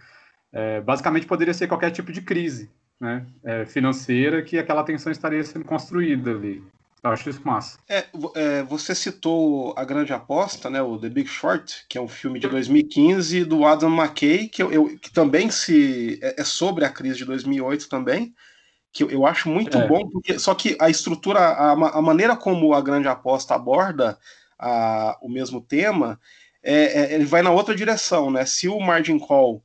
É, 0.52 0.80
basicamente 0.80 1.26
poderia 1.26 1.54
ser 1.54 1.68
qualquer 1.68 1.90
tipo 1.90 2.12
de 2.12 2.22
crise 2.22 2.70
né, 3.00 3.24
é, 3.44 3.64
financeira 3.64 4.42
que 4.42 4.58
aquela 4.58 4.84
tensão 4.84 5.10
estaria 5.10 5.42
sendo 5.44 5.64
construída 5.64 6.32
ali. 6.32 6.62
Eu 7.02 7.10
acho 7.10 7.30
isso 7.30 7.40
massa. 7.44 7.78
É, 7.88 8.04
é, 8.34 8.62
você 8.62 8.94
citou 8.94 9.72
A 9.76 9.84
Grande 9.84 10.12
Aposta, 10.12 10.68
né, 10.68 10.82
o 10.82 10.98
The 10.98 11.08
Big 11.08 11.28
Short, 11.28 11.86
que 11.88 11.96
é 11.96 12.00
um 12.00 12.08
filme 12.08 12.38
de 12.38 12.46
2015 12.46 13.44
do 13.44 13.64
Adam 13.64 13.90
McKay, 13.90 14.48
que, 14.48 14.62
eu, 14.62 14.98
que 14.98 15.10
também 15.10 15.50
se 15.50 16.18
é, 16.20 16.42
é 16.42 16.44
sobre 16.44 16.84
a 16.84 16.90
crise 16.90 17.18
de 17.18 17.24
2008 17.24 17.88
também 17.88 18.34
que 18.92 19.04
eu, 19.04 19.24
acho 19.24 19.48
muito 19.48 19.78
é. 19.78 19.86
bom, 19.86 20.08
porque 20.08 20.38
só 20.38 20.54
que 20.54 20.76
a 20.80 20.90
estrutura, 20.90 21.38
a, 21.38 21.72
a 21.72 22.02
maneira 22.02 22.36
como 22.36 22.74
a 22.74 22.80
grande 22.80 23.06
aposta 23.06 23.54
aborda 23.54 24.18
a, 24.58 25.16
o 25.22 25.28
mesmo 25.28 25.60
tema, 25.60 26.18
é, 26.62 27.02
é, 27.02 27.14
ele 27.14 27.24
vai 27.24 27.40
na 27.40 27.50
outra 27.50 27.74
direção, 27.74 28.30
né? 28.30 28.44
Se 28.44 28.68
o 28.68 28.80
margin 28.80 29.18
call 29.18 29.62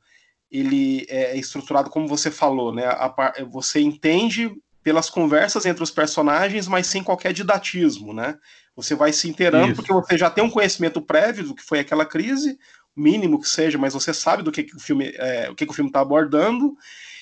ele 0.50 1.04
é 1.08 1.36
estruturado 1.36 1.90
como 1.90 2.06
você 2.06 2.30
falou, 2.30 2.72
né? 2.72 2.86
A, 2.86 3.34
você 3.50 3.80
entende 3.80 4.50
pelas 4.82 5.10
conversas 5.10 5.66
entre 5.66 5.82
os 5.82 5.90
personagens, 5.90 6.68
mas 6.68 6.86
sem 6.86 7.02
qualquer 7.02 7.32
didatismo, 7.32 8.12
né? 8.12 8.38
Você 8.76 8.94
vai 8.94 9.12
se 9.12 9.28
inteirando 9.28 9.74
porque 9.74 9.92
você 9.92 10.16
já 10.16 10.30
tem 10.30 10.44
um 10.44 10.50
conhecimento 10.50 11.02
prévio 11.02 11.44
do 11.44 11.54
que 11.54 11.62
foi 11.62 11.80
aquela 11.80 12.06
crise, 12.06 12.56
mínimo 12.94 13.40
que 13.40 13.48
seja, 13.48 13.76
mas 13.76 13.92
você 13.92 14.14
sabe 14.14 14.42
do 14.42 14.52
que, 14.52 14.62
que 14.62 14.76
o 14.76 14.80
filme 14.80 15.12
é, 15.16 15.50
o 15.50 15.54
que, 15.54 15.66
que 15.66 15.72
o 15.72 15.74
filme 15.74 15.90
está 15.90 16.00
abordando 16.00 16.76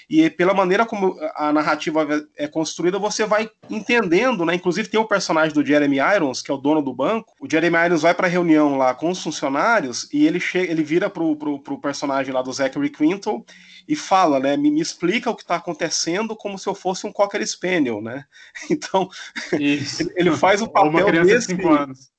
e 0.09 0.29
pela 0.31 0.55
maneira 0.55 0.85
como 0.85 1.17
a 1.35 1.53
narrativa 1.53 2.07
é 2.37 2.47
construída, 2.47 2.99
você 2.99 3.25
vai 3.25 3.49
entendendo, 3.71 4.45
né? 4.45 4.55
Inclusive 4.55 4.89
tem 4.89 5.01
o 5.01 5.07
personagem 5.07 5.55
do 5.55 5.65
Jeremy 5.65 5.99
Irons, 6.17 6.43
que 6.43 6.51
é 6.51 6.55
o 6.55 6.59
dono 6.59 6.83
do 6.83 6.95
banco. 6.95 7.35
O 7.41 7.51
Jeremy 7.51 7.77
Irons 7.87 8.03
vai 8.03 8.15
para 8.15 8.27
a 8.27 8.31
reunião 8.31 8.77
lá 8.77 8.95
com 8.95 9.11
os 9.11 9.23
funcionários 9.23 10.09
e 10.13 10.27
ele 10.27 10.41
chega, 10.41 10.71
ele 10.71 10.83
vira 10.83 11.09
pro, 11.09 11.37
pro, 11.37 11.59
pro 11.61 11.81
personagem 11.81 12.33
lá 12.33 12.43
do 12.43 12.53
Zachary 12.53 12.91
Quinto 12.91 13.45
e 13.89 13.97
fala, 13.97 14.41
né? 14.41 14.57
Me, 14.57 14.71
me 14.71 14.81
explica 14.81 15.31
o 15.31 15.35
que 15.35 15.43
está 15.43 15.57
acontecendo 15.57 16.37
como 16.37 16.59
se 16.59 16.67
eu 16.69 16.75
fosse 16.75 17.07
um 17.07 17.13
Cocker 17.13 17.47
Spaniel, 17.47 18.01
né? 18.03 18.25
Então 18.71 19.09
ele 19.53 20.37
faz 20.37 20.61
o 20.61 20.69
papel 20.71 21.11
desse. 21.25 21.55
De 21.55 21.67
anos. 21.67 22.15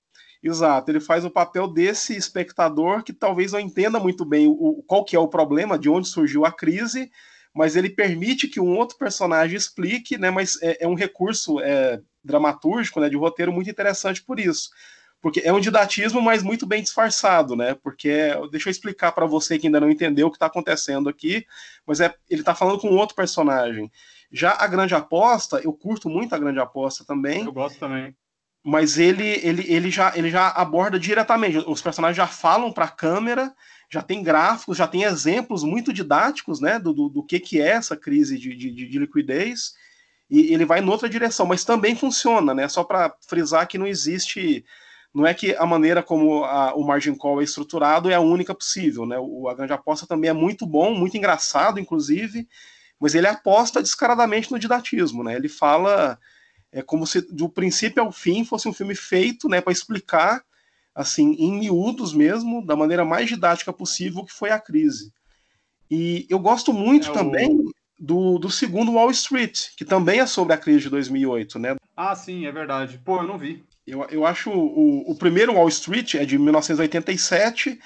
Exato, 0.45 0.91
ele 0.91 0.99
faz 0.99 1.25
o 1.25 1.31
papel 1.31 1.67
desse 1.67 2.15
espectador 2.15 3.03
que 3.03 3.11
talvez 3.11 3.51
não 3.51 3.59
entenda 3.59 3.99
muito 3.99 4.23
bem 4.23 4.47
o, 4.47 4.83
qual 4.85 5.03
que 5.03 5.15
é 5.15 5.19
o 5.19 5.27
problema, 5.27 5.77
de 5.77 5.89
onde 5.89 6.07
surgiu 6.07 6.45
a 6.45 6.51
crise, 6.51 7.09
mas 7.55 7.77
ele 7.77 7.89
permite 7.89 8.49
que 8.49 8.59
um 8.59 8.75
outro 8.75 8.97
personagem 8.97 9.55
explique, 9.55 10.17
né? 10.17 10.29
Mas 10.29 10.61
é, 10.61 10.83
é 10.83 10.87
um 10.87 10.93
recurso 10.93 11.61
é, 11.61 12.01
dramatúrgico, 12.21 12.99
né? 12.99 13.07
De 13.07 13.15
roteiro 13.15 13.53
muito 13.53 13.69
interessante 13.69 14.21
por 14.21 14.41
isso. 14.41 14.69
Porque 15.21 15.41
é 15.43 15.53
um 15.53 15.59
didatismo, 15.61 16.21
mas 16.21 16.43
muito 16.43 16.67
bem 16.67 16.83
disfarçado, 16.83 17.55
né? 17.55 17.73
Porque 17.73 18.11
deixa 18.51 18.67
eu 18.67 18.71
explicar 18.71 19.13
para 19.13 19.25
você 19.25 19.57
que 19.57 19.67
ainda 19.67 19.79
não 19.79 19.89
entendeu 19.89 20.27
o 20.27 20.29
que 20.29 20.35
está 20.35 20.47
acontecendo 20.47 21.07
aqui, 21.07 21.47
mas 21.87 22.01
é 22.01 22.13
ele 22.29 22.41
está 22.41 22.53
falando 22.53 22.77
com 22.77 22.89
outro 22.89 23.15
personagem. 23.15 23.89
Já 24.29 24.51
a 24.51 24.67
grande 24.67 24.93
aposta, 24.93 25.61
eu 25.63 25.71
curto 25.71 26.09
muito 26.09 26.35
a 26.35 26.37
grande 26.37 26.59
aposta 26.59 27.05
também. 27.05 27.45
Eu 27.45 27.53
gosto 27.53 27.79
também 27.79 28.13
mas 28.65 28.97
ele, 28.97 29.27
ele, 29.43 29.63
ele, 29.71 29.91
já, 29.91 30.11
ele 30.15 30.31
já 30.31 30.47
aborda 30.49 30.99
diretamente. 30.99 31.59
Os 31.67 31.83
personagens 31.83 32.17
já 32.17 32.25
falam 32.25 32.73
para 32.73 32.85
a 32.85 32.89
câmera 32.89 33.53
já 33.87 34.01
tem 34.01 34.23
gráficos, 34.23 34.77
já 34.77 34.87
tem 34.87 35.03
exemplos 35.03 35.63
muito 35.63 35.93
didáticos 35.93 36.59
né, 36.59 36.79
do, 36.79 36.91
do, 36.91 37.07
do 37.07 37.23
que, 37.23 37.39
que 37.39 37.61
é 37.61 37.67
essa 37.67 37.95
crise 37.95 38.37
de, 38.37 38.55
de, 38.55 38.71
de 38.71 38.99
liquidez, 38.99 39.73
e 40.29 40.51
ele 40.53 40.65
vai 40.65 40.79
em 40.79 40.89
outra 40.89 41.07
direção, 41.07 41.45
mas 41.45 41.63
também 41.63 41.95
funciona, 41.95 42.51
né? 42.51 42.67
Só 42.67 42.83
para 42.83 43.15
frisar 43.29 43.67
que 43.67 43.77
não 43.77 43.85
existe. 43.85 44.65
Não 45.13 45.25
é 45.25 45.35
que 45.35 45.55
a 45.55 45.67
maneira 45.67 46.01
como 46.01 46.43
a, 46.43 46.73
o 46.73 46.83
margin 46.83 47.13
call 47.13 47.41
é 47.41 47.43
estruturado 47.43 48.09
é 48.09 48.15
a 48.15 48.19
única 48.19 48.53
possível, 48.55 49.05
né? 49.05 49.17
O, 49.19 49.47
a 49.47 49.53
grande 49.53 49.73
aposta 49.73 50.07
também 50.07 50.31
é 50.31 50.33
muito 50.33 50.65
bom, 50.65 50.95
muito 50.95 51.15
engraçado, 51.15 51.79
inclusive, 51.79 52.47
mas 52.99 53.13
ele 53.13 53.27
aposta 53.27 53.83
descaradamente 53.83 54.51
no 54.51 54.57
didatismo, 54.57 55.23
né? 55.23 55.35
Ele 55.35 55.47
fala 55.47 56.17
é 56.75 56.81
como 56.81 57.07
se 57.07 57.21
do 57.21 57.47
princípio 57.47 58.03
ao 58.03 58.11
fim 58.11 58.43
fosse 58.43 58.67
um 58.67 58.73
filme 58.73 58.93
feito, 58.93 59.47
né, 59.47 59.61
para 59.61 59.71
explicar 59.71 60.43
assim, 60.93 61.33
em 61.39 61.59
miúdos 61.59 62.13
mesmo, 62.13 62.65
da 62.65 62.75
maneira 62.75 63.03
mais 63.03 63.27
didática 63.27 63.71
possível, 63.71 64.23
que 64.25 64.31
foi 64.31 64.49
a 64.51 64.59
crise. 64.59 65.11
E 65.89 66.25
eu 66.29 66.37
gosto 66.37 66.73
muito 66.73 67.09
é 67.09 67.13
também 67.13 67.49
o... 67.49 67.71
do, 67.97 68.37
do 68.37 68.49
segundo 68.49 68.93
Wall 68.93 69.11
Street, 69.11 69.69
que 69.77 69.85
também 69.85 70.19
é 70.19 70.25
sobre 70.25 70.53
a 70.53 70.57
crise 70.57 70.81
de 70.81 70.89
2008, 70.89 71.59
né? 71.59 71.75
Ah, 71.95 72.15
sim, 72.15 72.45
é 72.45 72.51
verdade. 72.51 72.99
Pô, 73.03 73.17
eu 73.17 73.27
não 73.27 73.37
vi. 73.37 73.63
Eu, 73.87 74.05
eu 74.09 74.25
acho 74.25 74.49
o, 74.49 75.11
o 75.11 75.15
primeiro 75.15 75.53
Wall 75.53 75.69
Street 75.69 76.15
é 76.15 76.25
de 76.25 76.37
1987. 76.37 77.79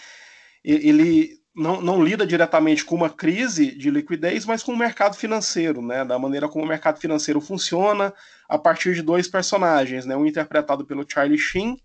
Ele 0.63 1.38
não, 1.59 1.81
não 1.81 2.03
lida 2.03 2.25
diretamente 2.25 2.85
com 2.85 2.95
uma 2.95 3.09
crise 3.09 3.75
de 3.75 3.91
liquidez, 3.91 4.45
mas 4.45 4.63
com 4.63 4.71
o 4.71 4.77
mercado 4.77 5.15
financeiro, 5.15 5.81
né? 5.81 6.05
Da 6.05 6.17
maneira 6.17 6.47
como 6.47 6.63
o 6.63 6.67
mercado 6.67 6.99
financeiro 6.99 7.41
funciona 7.41 8.13
a 8.47 8.57
partir 8.57 8.95
de 8.95 9.01
dois 9.01 9.27
personagens, 9.27 10.05
né? 10.05 10.15
Um 10.15 10.25
interpretado 10.25 10.85
pelo 10.85 11.05
Charlie 11.07 11.37
Sheen 11.37 11.77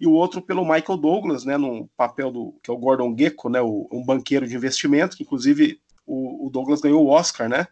e 0.00 0.06
o 0.06 0.12
outro 0.12 0.40
pelo 0.40 0.62
Michael 0.62 0.96
Douglas, 0.96 1.44
né, 1.44 1.56
no 1.56 1.88
papel 1.96 2.30
do 2.30 2.54
que 2.62 2.70
é 2.70 2.72
o 2.72 2.78
Gordon 2.78 3.16
Gekko, 3.18 3.48
né, 3.48 3.60
o, 3.60 3.88
um 3.90 4.04
banqueiro 4.04 4.46
de 4.46 4.54
investimento, 4.54 5.16
que 5.16 5.24
inclusive 5.24 5.80
o, 6.06 6.46
o, 6.46 6.50
Douglas 6.50 6.80
ganhou 6.80 7.04
o 7.04 7.08
Oscar, 7.08 7.48
né, 7.48 7.66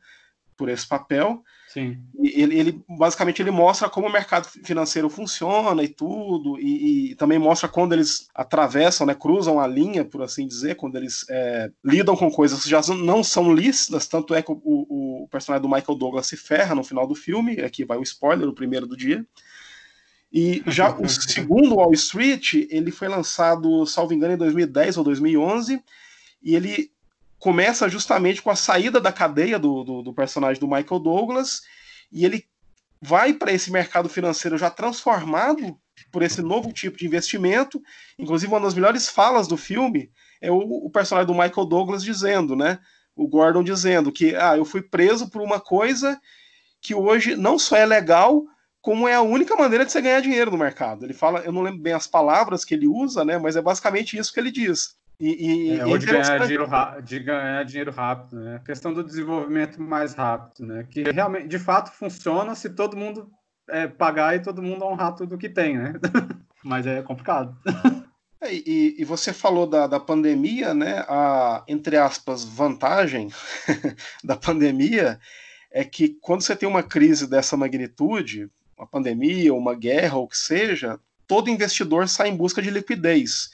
por 0.56 0.68
esse 0.68 0.86
papel. 0.86 1.42
Sim. 1.76 1.98
Ele, 2.18 2.58
ele 2.58 2.84
basicamente 2.88 3.42
ele 3.42 3.50
mostra 3.50 3.90
como 3.90 4.06
o 4.06 4.12
mercado 4.12 4.48
financeiro 4.64 5.10
funciona 5.10 5.82
e 5.82 5.88
tudo, 5.88 6.58
e, 6.58 7.10
e, 7.10 7.14
também 7.16 7.38
mostra 7.38 7.68
quando 7.68 7.92
eles 7.92 8.28
atravessam, 8.34 9.06
né, 9.06 9.14
cruzam 9.14 9.60
a 9.60 9.66
linha, 9.66 10.02
por 10.02 10.22
assim 10.22 10.48
dizer, 10.48 10.76
quando 10.76 10.96
eles 10.96 11.26
é, 11.28 11.70
lidam 11.84 12.16
com 12.16 12.30
coisas 12.30 12.62
que 12.62 12.70
já 12.70 12.80
não 12.94 13.22
são 13.22 13.52
lícitas, 13.52 14.08
tanto 14.08 14.34
é 14.34 14.40
que 14.40 14.50
o, 14.50 14.58
o, 14.64 15.24
o 15.24 15.28
personagem 15.28 15.68
do 15.68 15.68
Michael 15.68 15.98
Douglas 15.98 16.26
se 16.26 16.36
ferra 16.38 16.74
no 16.74 16.82
final 16.82 17.06
do 17.06 17.14
filme, 17.14 17.60
aqui 17.60 17.84
vai 17.84 17.98
o 17.98 18.02
spoiler, 18.02 18.48
o 18.48 18.54
primeiro 18.54 18.86
do 18.86 18.96
dia. 18.96 19.22
E 20.32 20.62
já 20.66 20.96
o 20.96 21.06
segundo 21.10 21.74
Wall 21.74 21.92
Street, 21.92 22.54
ele 22.70 22.90
foi 22.90 23.08
lançado, 23.08 23.84
salvo 23.84 24.14
engano, 24.14 24.32
em 24.32 24.38
2010 24.38 24.96
ou 24.96 25.04
2011, 25.04 25.78
e 26.42 26.56
ele 26.56 26.90
começa 27.46 27.88
justamente 27.88 28.42
com 28.42 28.50
a 28.50 28.56
saída 28.56 29.00
da 29.00 29.12
cadeia 29.12 29.56
do, 29.56 29.84
do, 29.84 30.02
do 30.02 30.12
personagem 30.12 30.58
do 30.58 30.66
Michael 30.66 30.98
Douglas, 30.98 31.62
e 32.10 32.24
ele 32.24 32.44
vai 33.00 33.32
para 33.32 33.52
esse 33.52 33.70
mercado 33.70 34.08
financeiro 34.08 34.58
já 34.58 34.68
transformado 34.68 35.78
por 36.10 36.24
esse 36.24 36.42
novo 36.42 36.72
tipo 36.72 36.98
de 36.98 37.06
investimento. 37.06 37.80
Inclusive, 38.18 38.52
uma 38.52 38.60
das 38.60 38.74
melhores 38.74 39.08
falas 39.08 39.46
do 39.46 39.56
filme 39.56 40.10
é 40.40 40.50
o, 40.50 40.56
o 40.56 40.90
personagem 40.90 41.28
do 41.28 41.40
Michael 41.40 41.66
Douglas 41.66 42.02
dizendo, 42.02 42.56
né? 42.56 42.80
O 43.14 43.28
Gordon 43.28 43.62
dizendo 43.62 44.10
que 44.10 44.34
ah, 44.34 44.56
eu 44.56 44.64
fui 44.64 44.82
preso 44.82 45.30
por 45.30 45.40
uma 45.40 45.60
coisa 45.60 46.20
que 46.80 46.96
hoje 46.96 47.36
não 47.36 47.60
só 47.60 47.76
é 47.76 47.86
legal, 47.86 48.42
como 48.82 49.06
é 49.06 49.14
a 49.14 49.22
única 49.22 49.54
maneira 49.54 49.86
de 49.86 49.92
você 49.92 50.00
ganhar 50.00 50.20
dinheiro 50.20 50.50
no 50.50 50.58
mercado. 50.58 51.06
Ele 51.06 51.14
fala, 51.14 51.42
eu 51.42 51.52
não 51.52 51.62
lembro 51.62 51.78
bem 51.78 51.92
as 51.92 52.08
palavras 52.08 52.64
que 52.64 52.74
ele 52.74 52.88
usa, 52.88 53.24
né? 53.24 53.38
Mas 53.38 53.54
é 53.54 53.62
basicamente 53.62 54.18
isso 54.18 54.32
que 54.34 54.40
ele 54.40 54.50
diz. 54.50 54.96
E, 55.18 55.72
e, 55.72 55.78
é, 55.78 55.86
ou 55.86 55.96
de 55.96 56.06
ganhar, 56.06 56.40
dinheiro, 56.40 56.68
de 57.02 57.18
ganhar 57.20 57.64
dinheiro 57.64 57.90
rápido, 57.90 58.36
né? 58.38 58.56
A 58.56 58.58
questão 58.60 58.92
do 58.92 59.02
desenvolvimento 59.02 59.80
mais 59.80 60.14
rápido, 60.14 60.66
né? 60.66 60.86
Que 60.90 61.04
realmente, 61.10 61.48
de 61.48 61.58
fato, 61.58 61.90
funciona 61.90 62.54
se 62.54 62.70
todo 62.70 62.96
mundo 62.96 63.30
é, 63.68 63.86
pagar 63.86 64.36
e 64.36 64.40
todo 64.40 64.62
mundo 64.62 64.84
honrar 64.84 65.14
tudo 65.14 65.38
que 65.38 65.48
tem, 65.48 65.78
né? 65.78 65.94
Mas 66.62 66.86
é 66.86 67.02
complicado. 67.02 67.56
É, 68.38 68.52
e, 68.52 68.96
e, 68.98 69.02
você 69.02 69.32
falou 69.32 69.66
da, 69.66 69.86
da 69.86 69.98
pandemia, 69.98 70.74
né? 70.74 71.06
A, 71.08 71.64
entre 71.66 71.96
aspas, 71.96 72.44
vantagem 72.44 73.30
da 74.22 74.36
pandemia 74.36 75.18
é 75.72 75.82
que 75.84 76.18
quando 76.20 76.42
você 76.42 76.54
tem 76.54 76.68
uma 76.68 76.82
crise 76.82 77.26
dessa 77.26 77.56
magnitude, 77.56 78.50
uma 78.76 78.86
pandemia, 78.86 79.54
uma 79.54 79.74
guerra, 79.74 80.18
ou 80.18 80.24
o 80.24 80.28
que 80.28 80.36
seja, 80.36 81.00
todo 81.26 81.48
investidor 81.48 82.08
sai 82.08 82.28
em 82.28 82.36
busca 82.36 82.60
de 82.60 82.70
liquidez. 82.70 83.50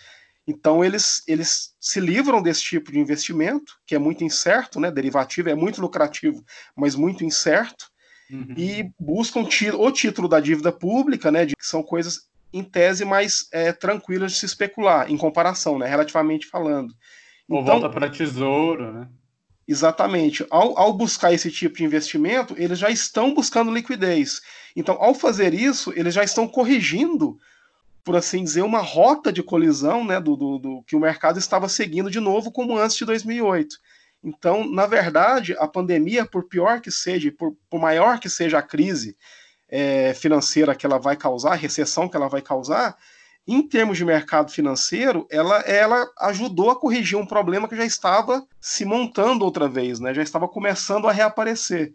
Então 0.46 0.84
eles, 0.84 1.22
eles 1.26 1.74
se 1.80 2.00
livram 2.00 2.42
desse 2.42 2.62
tipo 2.62 2.90
de 2.90 2.98
investimento, 2.98 3.74
que 3.86 3.94
é 3.94 3.98
muito 3.98 4.24
incerto, 4.24 4.80
né? 4.80 4.90
Derivativo 4.90 5.48
é 5.48 5.54
muito 5.54 5.80
lucrativo, 5.80 6.44
mas 6.76 6.94
muito 6.94 7.24
incerto, 7.24 7.86
uhum. 8.30 8.54
e 8.56 8.90
buscam 8.98 9.46
o 9.78 9.92
título 9.92 10.28
da 10.28 10.40
dívida 10.40 10.72
pública, 10.72 11.30
né? 11.30 11.46
De, 11.46 11.54
que 11.54 11.66
são 11.66 11.82
coisas 11.82 12.28
em 12.52 12.62
tese 12.62 13.04
mais 13.04 13.48
é, 13.52 13.72
tranquilas 13.72 14.32
de 14.32 14.38
se 14.38 14.46
especular, 14.46 15.10
em 15.10 15.16
comparação, 15.16 15.78
né? 15.78 15.86
Relativamente 15.86 16.46
falando. 16.46 16.92
Ou 17.48 17.60
então, 17.60 17.80
volta 17.80 17.88
para 17.88 18.10
tesouro, 18.10 18.92
né? 18.92 19.08
Exatamente. 19.66 20.44
Ao, 20.50 20.78
ao 20.78 20.92
buscar 20.92 21.32
esse 21.32 21.50
tipo 21.50 21.76
de 21.76 21.84
investimento, 21.84 22.54
eles 22.58 22.78
já 22.78 22.90
estão 22.90 23.32
buscando 23.32 23.72
liquidez. 23.72 24.40
Então, 24.74 24.96
ao 25.00 25.14
fazer 25.14 25.54
isso, 25.54 25.92
eles 25.96 26.14
já 26.14 26.24
estão 26.24 26.48
corrigindo, 26.48 27.38
por 28.04 28.16
assim 28.16 28.42
dizer, 28.42 28.62
uma 28.62 28.80
rota 28.80 29.32
de 29.32 29.42
colisão 29.42 30.04
né, 30.04 30.20
do, 30.20 30.36
do, 30.36 30.58
do 30.58 30.82
que 30.84 30.96
o 30.96 31.00
mercado 31.00 31.38
estava 31.38 31.68
seguindo 31.68 32.10
de 32.10 32.20
novo, 32.20 32.50
como 32.50 32.76
antes 32.76 32.96
de 32.96 33.04
2008. 33.04 33.76
Então, 34.24 34.68
na 34.68 34.86
verdade, 34.86 35.54
a 35.58 35.66
pandemia, 35.66 36.24
por 36.24 36.44
pior 36.44 36.80
que 36.80 36.90
seja, 36.90 37.32
por, 37.32 37.56
por 37.68 37.80
maior 37.80 38.20
que 38.20 38.28
seja 38.28 38.58
a 38.58 38.62
crise 38.62 39.16
é, 39.68 40.14
financeira 40.14 40.74
que 40.74 40.86
ela 40.86 40.98
vai 40.98 41.16
causar, 41.16 41.52
a 41.52 41.56
recessão 41.56 42.08
que 42.08 42.16
ela 42.16 42.28
vai 42.28 42.42
causar, 42.42 42.96
em 43.46 43.66
termos 43.66 43.98
de 43.98 44.04
mercado 44.04 44.52
financeiro, 44.52 45.26
ela, 45.28 45.58
ela 45.60 46.08
ajudou 46.20 46.70
a 46.70 46.78
corrigir 46.78 47.18
um 47.18 47.26
problema 47.26 47.66
que 47.66 47.74
já 47.74 47.84
estava 47.84 48.46
se 48.60 48.84
montando 48.84 49.44
outra 49.44 49.68
vez, 49.68 49.98
né? 49.98 50.14
já 50.14 50.22
estava 50.22 50.46
começando 50.46 51.08
a 51.08 51.12
reaparecer. 51.12 51.92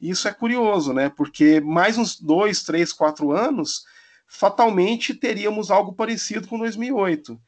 Isso 0.00 0.28
é 0.28 0.32
curioso, 0.32 0.92
né? 0.92 1.08
Porque 1.08 1.60
mais 1.60 1.96
uns 1.96 2.20
dois, 2.20 2.62
três, 2.62 2.92
quatro 2.92 3.32
anos, 3.32 3.84
fatalmente 4.26 5.14
teríamos 5.14 5.70
algo 5.70 5.92
parecido 5.92 6.48
com 6.48 6.58
2008. 6.58 7.38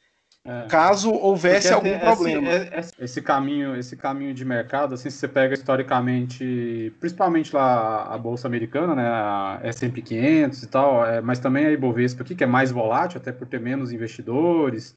É. 0.45 0.67
Caso 0.67 1.13
houvesse 1.13 1.71
algum 1.71 1.99
problema. 1.99 2.49
Esse, 2.49 2.93
esse, 2.99 3.21
caminho, 3.21 3.77
esse 3.77 3.97
caminho 3.97 4.33
de 4.33 4.45
mercado, 4.45 4.95
assim, 4.95 5.11
se 5.11 5.19
você 5.19 5.29
pega 5.29 5.53
historicamente, 5.53 6.91
principalmente 6.99 7.55
lá 7.55 8.05
a 8.05 8.17
bolsa 8.17 8.49
americana, 8.49 8.95
né, 8.95 9.07
a 9.07 9.61
S&P 9.65 10.01
500 10.01 10.63
e 10.63 10.67
tal, 10.69 11.07
é, 11.07 11.21
mas 11.21 11.39
também 11.39 11.67
a 11.67 11.73
Ibovespa 11.73 12.23
aqui, 12.23 12.35
que 12.35 12.45
é 12.45 12.47
mais 12.47 12.71
volátil, 12.71 13.21
até 13.21 13.31
por 13.31 13.47
ter 13.47 13.61
menos 13.61 13.93
investidores, 13.93 14.97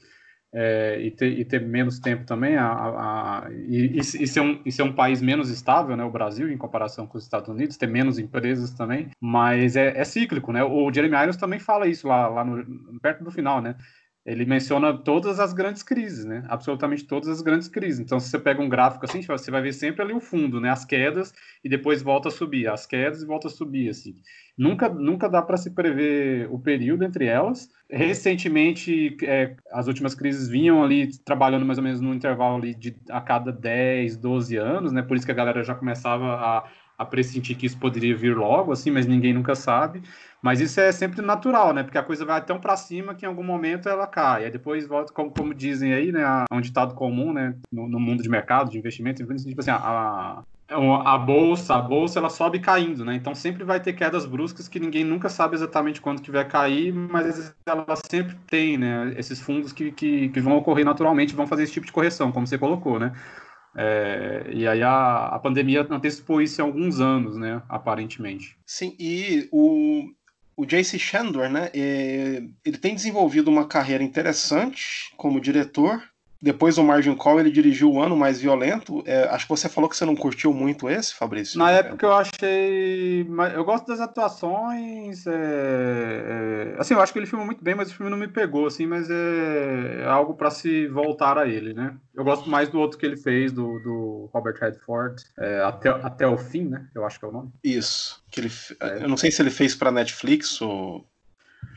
é, 0.53 0.99
e, 1.01 1.11
ter, 1.11 1.39
e, 1.39 1.45
ter, 1.45 1.61
menos 1.61 1.99
tempo 1.99 2.25
também, 2.25 2.57
a, 2.57 2.67
a, 2.67 3.45
a 3.45 3.51
e, 3.51 3.97
e, 3.97 4.03
ser 4.03 4.41
um, 4.41 4.61
e 4.65 4.71
ser 4.71 4.83
um 4.83 4.93
país 4.93 5.21
menos 5.21 5.49
estável, 5.49 5.95
né, 5.95 6.03
o 6.03 6.11
Brasil, 6.11 6.51
em 6.51 6.57
comparação 6.57 7.07
com 7.07 7.17
os 7.17 7.23
Estados 7.23 7.49
Unidos, 7.49 7.77
ter 7.77 7.87
menos 7.87 8.19
empresas 8.19 8.71
também, 8.71 9.09
mas 9.19 9.75
é, 9.75 9.97
é 9.97 10.03
cíclico, 10.03 10.51
né? 10.51 10.63
O 10.63 10.91
Jeremy 10.93 11.15
Irons 11.15 11.37
também 11.37 11.59
fala 11.59 11.87
isso 11.87 12.07
lá, 12.07 12.27
lá 12.27 12.43
no, 12.43 12.99
perto 12.99 13.23
do 13.23 13.31
final, 13.31 13.61
né? 13.61 13.75
Ele 14.25 14.45
menciona 14.45 14.95
todas 14.95 15.39
as 15.39 15.51
grandes 15.51 15.81
crises, 15.81 16.25
né? 16.25 16.43
Absolutamente 16.47 17.05
todas 17.05 17.27
as 17.27 17.41
grandes 17.41 17.67
crises. 17.67 17.99
Então, 17.99 18.19
se 18.19 18.29
você 18.29 18.37
pega 18.37 18.61
um 18.61 18.69
gráfico 18.69 19.05
assim, 19.05 19.21
você 19.21 19.49
vai 19.49 19.61
ver 19.61 19.73
sempre 19.73 20.03
ali 20.03 20.13
o 20.13 20.19
fundo, 20.19 20.61
né? 20.61 20.69
As 20.69 20.85
quedas 20.85 21.33
e 21.63 21.69
depois 21.69 22.03
volta 22.03 22.27
a 22.27 22.31
subir, 22.31 22.67
as 22.67 22.85
quedas 22.85 23.23
e 23.23 23.25
volta 23.25 23.47
a 23.47 23.51
subir, 23.51 23.89
assim. 23.89 24.15
Nunca, 24.55 24.87
nunca 24.89 25.27
dá 25.27 25.41
para 25.41 25.57
se 25.57 25.71
prever 25.71 26.47
o 26.51 26.59
período 26.59 27.03
entre 27.03 27.25
elas. 27.25 27.67
Recentemente, 27.89 29.17
é, 29.23 29.55
as 29.71 29.87
últimas 29.87 30.13
crises 30.13 30.47
vinham 30.47 30.83
ali 30.83 31.17
trabalhando 31.25 31.65
mais 31.65 31.79
ou 31.79 31.83
menos 31.83 31.99
no 31.99 32.13
intervalo 32.13 32.57
ali 32.57 32.75
de 32.75 32.95
a 33.09 33.21
cada 33.21 33.51
10, 33.51 34.17
12 34.17 34.55
anos, 34.55 34.91
né? 34.91 35.01
Por 35.01 35.17
isso 35.17 35.25
que 35.25 35.31
a 35.31 35.35
galera 35.35 35.63
já 35.63 35.73
começava 35.73 36.35
a, 36.35 36.69
a 36.95 37.05
pressentir 37.05 37.57
que 37.57 37.65
isso 37.65 37.79
poderia 37.79 38.15
vir 38.15 38.37
logo, 38.37 38.71
assim, 38.71 38.91
mas 38.91 39.07
ninguém 39.07 39.33
nunca 39.33 39.55
sabe. 39.55 40.03
Mas 40.41 40.59
isso 40.59 40.79
é 40.79 40.91
sempre 40.91 41.21
natural, 41.21 41.73
né? 41.73 41.83
Porque 41.83 41.97
a 41.97 42.03
coisa 42.03 42.25
vai 42.25 42.43
tão 42.43 42.59
para 42.59 42.75
cima 42.75 43.13
que 43.13 43.25
em 43.25 43.27
algum 43.27 43.43
momento 43.43 43.87
ela 43.87 44.07
cai. 44.07 44.45
Aí 44.45 44.51
depois 44.51 44.87
volta, 44.87 45.13
como, 45.13 45.29
como 45.31 45.53
dizem 45.53 45.93
aí, 45.93 46.11
né? 46.11 46.23
É 46.49 46.55
um 46.55 46.61
ditado 46.61 46.95
comum, 46.95 47.31
né? 47.31 47.55
No, 47.71 47.87
no, 47.87 47.99
mundo 47.99 48.23
de 48.23 48.29
mercado, 48.29 48.71
de 48.71 48.77
investimento, 48.79 49.23
tipo 49.23 49.61
assim, 49.61 49.69
a, 49.69 49.75
a, 49.77 50.43
a, 51.13 51.17
bolsa, 51.19 51.75
a 51.75 51.81
bolsa 51.81 52.17
ela 52.17 52.29
sobe 52.29 52.59
caindo, 52.59 53.05
né? 53.05 53.13
Então 53.13 53.35
sempre 53.35 53.63
vai 53.63 53.79
ter 53.79 53.93
quedas 53.93 54.25
bruscas 54.25 54.67
que 54.67 54.79
ninguém 54.79 55.03
nunca 55.03 55.29
sabe 55.29 55.55
exatamente 55.55 56.01
quando 56.01 56.23
que 56.23 56.31
vai 56.31 56.47
cair, 56.47 56.91
mas 56.91 57.53
ela 57.63 57.95
sempre 58.09 58.35
tem, 58.47 58.79
né? 58.79 59.13
Esses 59.17 59.39
fundos 59.39 59.71
que, 59.71 59.91
que, 59.91 60.29
que 60.29 60.39
vão 60.41 60.57
ocorrer 60.57 60.83
naturalmente, 60.83 61.35
vão 61.35 61.45
fazer 61.45 61.63
esse 61.63 61.73
tipo 61.73 61.85
de 61.85 61.91
correção, 61.91 62.31
como 62.31 62.47
você 62.47 62.57
colocou, 62.57 62.99
né? 62.99 63.13
É, 63.75 64.49
e 64.51 64.67
aí 64.67 64.81
a, 64.81 65.27
a 65.27 65.39
pandemia 65.39 65.87
antecipou 65.89 66.41
isso 66.41 66.59
em 66.59 66.65
alguns 66.65 66.99
anos, 66.99 67.37
né? 67.37 67.61
Aparentemente. 67.69 68.57
Sim, 68.65 68.95
e 68.99 69.47
o, 69.51 70.09
o 70.61 70.65
J.C. 70.65 70.99
Chandor, 70.99 71.49
né, 71.49 71.71
é, 71.73 72.43
ele 72.63 72.77
tem 72.77 72.93
desenvolvido 72.93 73.49
uma 73.49 73.67
carreira 73.67 74.03
interessante 74.03 75.11
como 75.17 75.41
diretor, 75.41 76.03
depois 76.41 76.75
do 76.75 76.83
Margin 76.83 77.15
Call, 77.15 77.39
ele 77.39 77.51
dirigiu 77.51 77.91
O 77.91 78.01
Ano 78.01 78.15
Mais 78.15 78.41
Violento. 78.41 79.03
É, 79.05 79.25
acho 79.29 79.45
que 79.45 79.49
você 79.49 79.69
falou 79.69 79.89
que 79.89 79.95
você 79.95 80.05
não 80.05 80.15
curtiu 80.15 80.53
muito 80.53 80.89
esse, 80.89 81.13
Fabrício. 81.13 81.59
Na 81.59 81.71
época 81.71 82.05
eu 82.05 82.13
achei. 82.13 83.27
Eu 83.53 83.63
gosto 83.63 83.87
das 83.87 83.99
atuações. 83.99 85.27
É... 85.27 85.31
É... 86.31 86.75
Assim, 86.79 86.93
eu 86.93 87.01
acho 87.01 87.13
que 87.13 87.19
ele 87.19 87.25
filmou 87.25 87.45
muito 87.45 87.63
bem, 87.63 87.75
mas 87.75 87.91
o 87.91 87.95
filme 87.95 88.09
não 88.09 88.17
me 88.17 88.27
pegou, 88.27 88.67
assim, 88.67 88.85
mas 88.85 89.09
é, 89.09 90.01
é 90.01 90.05
algo 90.05 90.33
para 90.33 90.49
se 90.49 90.87
voltar 90.87 91.37
a 91.37 91.47
ele, 91.47 91.73
né? 91.73 91.95
Eu 92.13 92.23
gosto 92.23 92.49
mais 92.49 92.69
do 92.69 92.79
outro 92.79 92.97
que 92.97 93.05
ele 93.05 93.17
fez, 93.17 93.51
do, 93.51 93.79
do 93.79 94.29
Robert 94.33 94.57
Redford, 94.59 95.23
é, 95.37 95.61
até, 95.61 95.89
até 95.89 96.27
o 96.27 96.37
fim, 96.37 96.65
né? 96.65 96.87
Eu 96.93 97.05
acho 97.05 97.19
que 97.19 97.25
é 97.25 97.27
o 97.27 97.31
nome. 97.31 97.51
Isso. 97.63 98.21
Que 98.31 98.41
ele... 98.41 98.51
Eu 99.01 99.07
não 99.07 99.17
sei 99.17 99.31
se 99.31 99.41
ele 99.41 99.49
fez 99.49 99.75
para 99.75 99.91
Netflix 99.91 100.61
ou. 100.61 101.05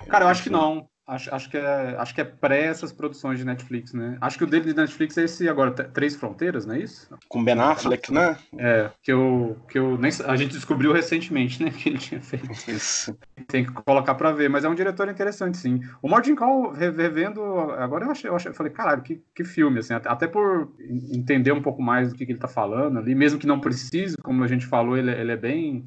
Cara, 0.08 0.24
eu 0.24 0.28
acho 0.28 0.42
que 0.42 0.50
não. 0.50 0.88
Acho, 1.06 1.34
acho, 1.34 1.50
que 1.50 1.58
é, 1.58 1.96
acho 1.98 2.14
que 2.14 2.20
é 2.22 2.24
pré 2.24 2.62
essas 2.62 2.90
produções 2.90 3.38
de 3.38 3.44
Netflix, 3.44 3.92
né? 3.92 4.16
Acho 4.22 4.38
que 4.38 4.44
o 4.44 4.46
dele 4.46 4.72
de 4.72 4.74
Netflix 4.74 5.18
é 5.18 5.24
esse 5.24 5.46
agora, 5.46 5.70
Três 5.70 6.16
Fronteiras, 6.16 6.64
não 6.64 6.74
é 6.74 6.78
isso? 6.78 7.10
Com 7.28 7.44
Ben 7.44 7.60
Affleck, 7.60 8.10
né? 8.10 8.38
É, 8.56 8.90
que 9.02 9.12
eu, 9.12 9.54
que 9.68 9.78
eu 9.78 9.98
nem, 9.98 10.10
a 10.26 10.34
gente 10.34 10.52
descobriu 10.54 10.92
recentemente, 10.92 11.62
né? 11.62 11.70
Que 11.76 11.90
ele 11.90 11.98
tinha 11.98 12.22
feito. 12.22 12.50
Isso. 12.70 13.14
Tem 13.46 13.66
que 13.66 13.72
colocar 13.72 14.14
pra 14.14 14.32
ver, 14.32 14.48
mas 14.48 14.64
é 14.64 14.68
um 14.68 14.74
diretor 14.74 15.06
interessante, 15.10 15.58
sim. 15.58 15.80
O 16.00 16.08
Martin 16.08 16.34
Call, 16.34 16.70
revendo, 16.72 17.42
agora 17.72 18.06
eu 18.06 18.10
achei, 18.10 18.30
eu 18.30 18.36
achei, 18.36 18.50
eu 18.50 18.54
falei, 18.54 18.72
caralho, 18.72 19.02
que, 19.02 19.22
que 19.34 19.44
filme, 19.44 19.80
assim, 19.80 19.92
até 19.92 20.26
por 20.26 20.72
entender 21.12 21.52
um 21.52 21.60
pouco 21.60 21.82
mais 21.82 22.08
do 22.08 22.14
que, 22.16 22.24
que 22.24 22.32
ele 22.32 22.38
tá 22.38 22.48
falando 22.48 22.98
ali, 22.98 23.14
mesmo 23.14 23.38
que 23.38 23.46
não 23.46 23.60
precise, 23.60 24.16
como 24.22 24.42
a 24.42 24.48
gente 24.48 24.64
falou, 24.64 24.96
ele, 24.96 25.10
ele 25.10 25.32
é 25.32 25.36
bem. 25.36 25.84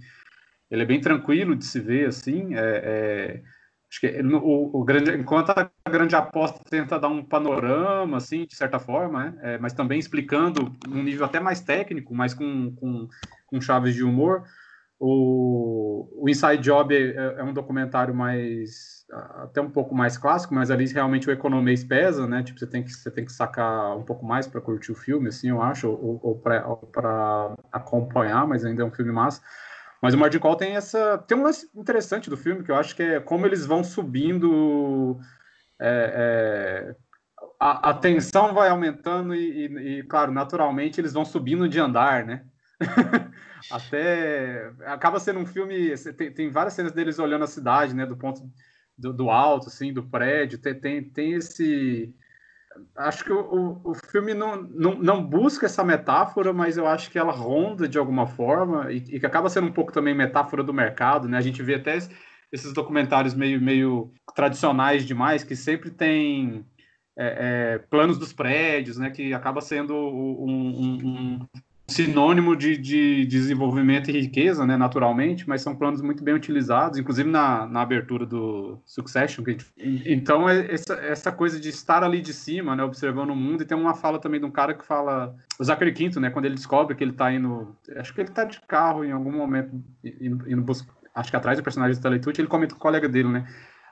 Ele 0.70 0.84
é 0.84 0.86
bem 0.86 1.02
tranquilo 1.02 1.56
de 1.56 1.66
se 1.66 1.80
ver, 1.80 2.08
assim. 2.08 2.54
é, 2.54 2.60
é 2.60 3.57
Acho 3.90 4.02
que 4.02 4.22
o, 4.22 4.80
o, 4.80 4.84
grande, 4.84 5.12
enquanto 5.16 5.52
a 5.52 5.90
grande 5.90 6.16
aposta 6.16 6.60
tenta 6.70 7.00
dar 7.00 7.08
um 7.08 7.24
panorama, 7.24 8.18
assim, 8.18 8.46
de 8.46 8.56
certa 8.56 8.80
forma, 8.80 9.26
né? 9.26 9.40
é, 9.42 9.58
mas 9.58 9.74
também 9.74 9.98
explicando 9.98 10.76
um 10.90 11.02
nível 11.02 11.26
até 11.26 11.40
mais 11.40 11.62
técnico, 11.62 12.14
mas 12.14 12.34
com, 12.34 12.76
com, 12.76 13.08
com 13.46 13.62
chaves 13.62 13.96
de 13.96 14.04
humor. 14.04 14.44
O, 15.00 16.24
o 16.24 16.30
Inside 16.30 16.58
Job 16.58 16.94
é, 16.94 17.16
é, 17.38 17.44
um 17.44 17.54
documentário 17.54 18.14
mais 18.14 19.06
até 19.44 19.62
um 19.62 19.70
pouco 19.70 19.96
mais 19.96 20.18
clássico, 20.18 20.54
mas 20.54 20.70
ali 20.70 20.86
realmente 20.86 21.30
o 21.30 21.32
economês 21.32 21.82
pesa, 21.84 22.28
né? 22.28 22.44
Tipo, 22.44 22.60
você 22.60 22.68
tem 22.68 22.84
que 22.84 22.92
você 22.92 23.10
tem 23.10 23.24
que 23.24 23.32
sacar 23.32 23.96
um 23.96 24.04
pouco 24.04 24.26
mais 24.26 24.48
para 24.48 24.60
curtir 24.60 24.92
o 24.92 24.96
filme, 24.96 25.30
assim, 25.30 25.50
eu 25.50 25.62
acho, 25.62 25.88
ou, 25.88 26.20
ou 26.22 26.36
para 26.36 27.56
acompanhar, 27.72 28.46
mas 28.46 28.66
ainda 28.66 28.82
é 28.82 28.86
um 28.86 28.92
filme 28.92 29.12
massa. 29.14 29.42
Mas 30.02 30.14
o 30.14 30.18
Margin 30.18 30.40
Call 30.40 30.56
tem 30.56 30.76
essa. 30.76 31.18
Tem 31.20 31.38
um 31.38 31.44
lance 31.44 31.70
interessante 31.76 32.30
do 32.30 32.38
filme, 32.38 32.64
que 32.64 32.72
eu 32.72 32.76
acho 32.76 32.96
que 32.96 33.04
é 33.04 33.20
como 33.20 33.46
eles 33.46 33.66
vão 33.66 33.84
subindo. 33.84 35.20
É, 35.80 36.94
é, 36.94 36.96
a, 37.60 37.90
a, 37.90 37.94
tensão 37.94 38.54
vai 38.54 38.70
aumentando 38.70 39.34
e, 39.34 39.68
e, 39.68 40.00
e, 40.00 40.04
claro, 40.04 40.32
naturalmente 40.32 41.00
eles 41.00 41.14
vão 41.14 41.26
subindo 41.26 41.68
de 41.68 41.80
andar, 41.80 42.26
né? 42.26 42.46
Até. 43.72 44.72
Acaba 44.86 45.20
sendo 45.20 45.40
um 45.40 45.46
filme. 45.46 45.96
Tem, 46.16 46.32
tem, 46.32 46.50
várias 46.52 46.74
cenas 46.74 46.92
deles 46.92 47.18
olhando 47.20 47.44
a 47.44 47.48
cidade, 47.48 47.96
né? 47.96 48.06
Do 48.06 48.18
ponto 48.18 48.42
do, 48.98 49.12
do 49.12 49.30
alto, 49.32 49.68
assim, 49.68 49.92
do 49.92 50.04
prédio. 50.04 50.60
Tem, 50.60 50.80
tem, 50.80 51.04
tem 51.10 51.34
esse 51.34 52.14
acho 52.96 53.24
que 53.24 53.32
o, 53.32 53.82
o, 53.84 53.94
filme 53.94 54.34
não, 54.34 54.62
não, 54.62 54.96
não, 54.96 55.24
busca 55.24 55.66
essa 55.66 55.84
metáfora, 55.84 56.54
mas 56.54 56.78
eu 56.78 56.88
acho 56.88 57.10
que 57.12 57.18
ela 57.18 57.32
ronda 57.32 57.88
de 57.88 57.98
alguma 57.98 58.28
forma 58.28 58.92
e, 58.92 58.98
e, 58.98 59.20
que 59.20 59.26
acaba 59.26 59.50
sendo 59.50 59.68
um 59.68 59.72
pouco 59.72 59.92
também 59.92 60.14
metáfora 60.16 60.64
do 60.64 60.74
mercado, 60.74 61.28
né? 61.28 61.38
A 61.38 61.42
gente 61.42 61.62
vê 61.62 61.76
até 61.76 61.98
esses 62.52 62.74
documentários 62.74 63.34
meio, 63.34 63.62
meio 63.62 64.14
tradicionais 64.36 65.06
demais, 65.06 65.44
que 65.44 65.56
sempre 65.56 65.90
tem 65.90 66.66
é, 67.18 67.76
é, 67.76 67.78
planos 67.90 68.18
dos 68.18 68.34
prédios, 68.34 68.98
né? 68.98 69.10
Que 69.10 69.34
acaba 69.34 69.62
sendo 69.62 69.94
um, 69.94 71.00
um, 71.04 71.48
sinônimo 71.90 72.56
de, 72.56 72.78
de, 72.78 73.26
desenvolvimento 73.26 74.12
e 74.12 74.22
riqueza, 74.22 74.66
né, 74.66 74.76
naturalmente, 74.76 75.48
mas 75.48 75.62
são 75.62 75.76
planos 75.76 76.02
muito 76.02 76.22
bem 76.22 76.34
utilizados, 76.34 77.00
inclusive 77.00 77.30
na, 77.30 77.66
na 77.66 77.82
abertura 77.82 78.26
do 78.26 78.78
Succession. 78.86 79.44
Gente... 79.46 79.66
Então, 79.78 80.50
é 80.50 80.74
essa, 80.74 80.94
essa 80.96 81.32
coisa 81.32 81.60
de 81.60 81.70
estar 81.70 82.04
ali 82.04 82.22
de 82.22 82.34
cima, 82.34 82.76
né, 82.76 82.84
observando 82.84 83.30
o 83.30 83.36
mundo, 83.36 83.64
e 83.64 83.66
tem 83.66 83.78
uma 83.78 83.94
fala 83.94 84.20
também 84.20 84.40
de 84.40 84.46
um 84.46 84.52
cara 84.52 84.74
que 84.74 84.86
fala, 84.86 85.34
o 85.58 85.64
Zachary 85.64 85.94
Quinto, 85.94 86.20
né, 86.20 86.30
quando 86.30 86.46
ele 86.46 86.56
descobre 86.56 86.94
que 86.94 87.04
ele 87.04 87.12
está 87.12 87.32
indo, 87.32 87.74
acho 87.96 88.14
que 88.14 88.20
ele 88.20 88.30
está 88.30 88.44
de 88.44 88.60
carro 88.68 89.06
em 89.06 89.12
algum 89.12 89.32
momento, 89.32 89.82
indo, 90.04 90.52
indo 90.52 90.62
buscar, 90.62 90.94
acho 91.16 91.32
que 91.32 91.38
atrás 91.38 91.58
do 91.58 91.64
personagem 91.64 91.98
do 91.98 92.02
Teletubbies, 92.02 92.38
ele 92.38 92.50
comenta 92.50 92.74
com 92.74 92.80
o 92.80 92.82
colega 92.82 93.08
dele, 93.08 93.30
né, 93.30 93.48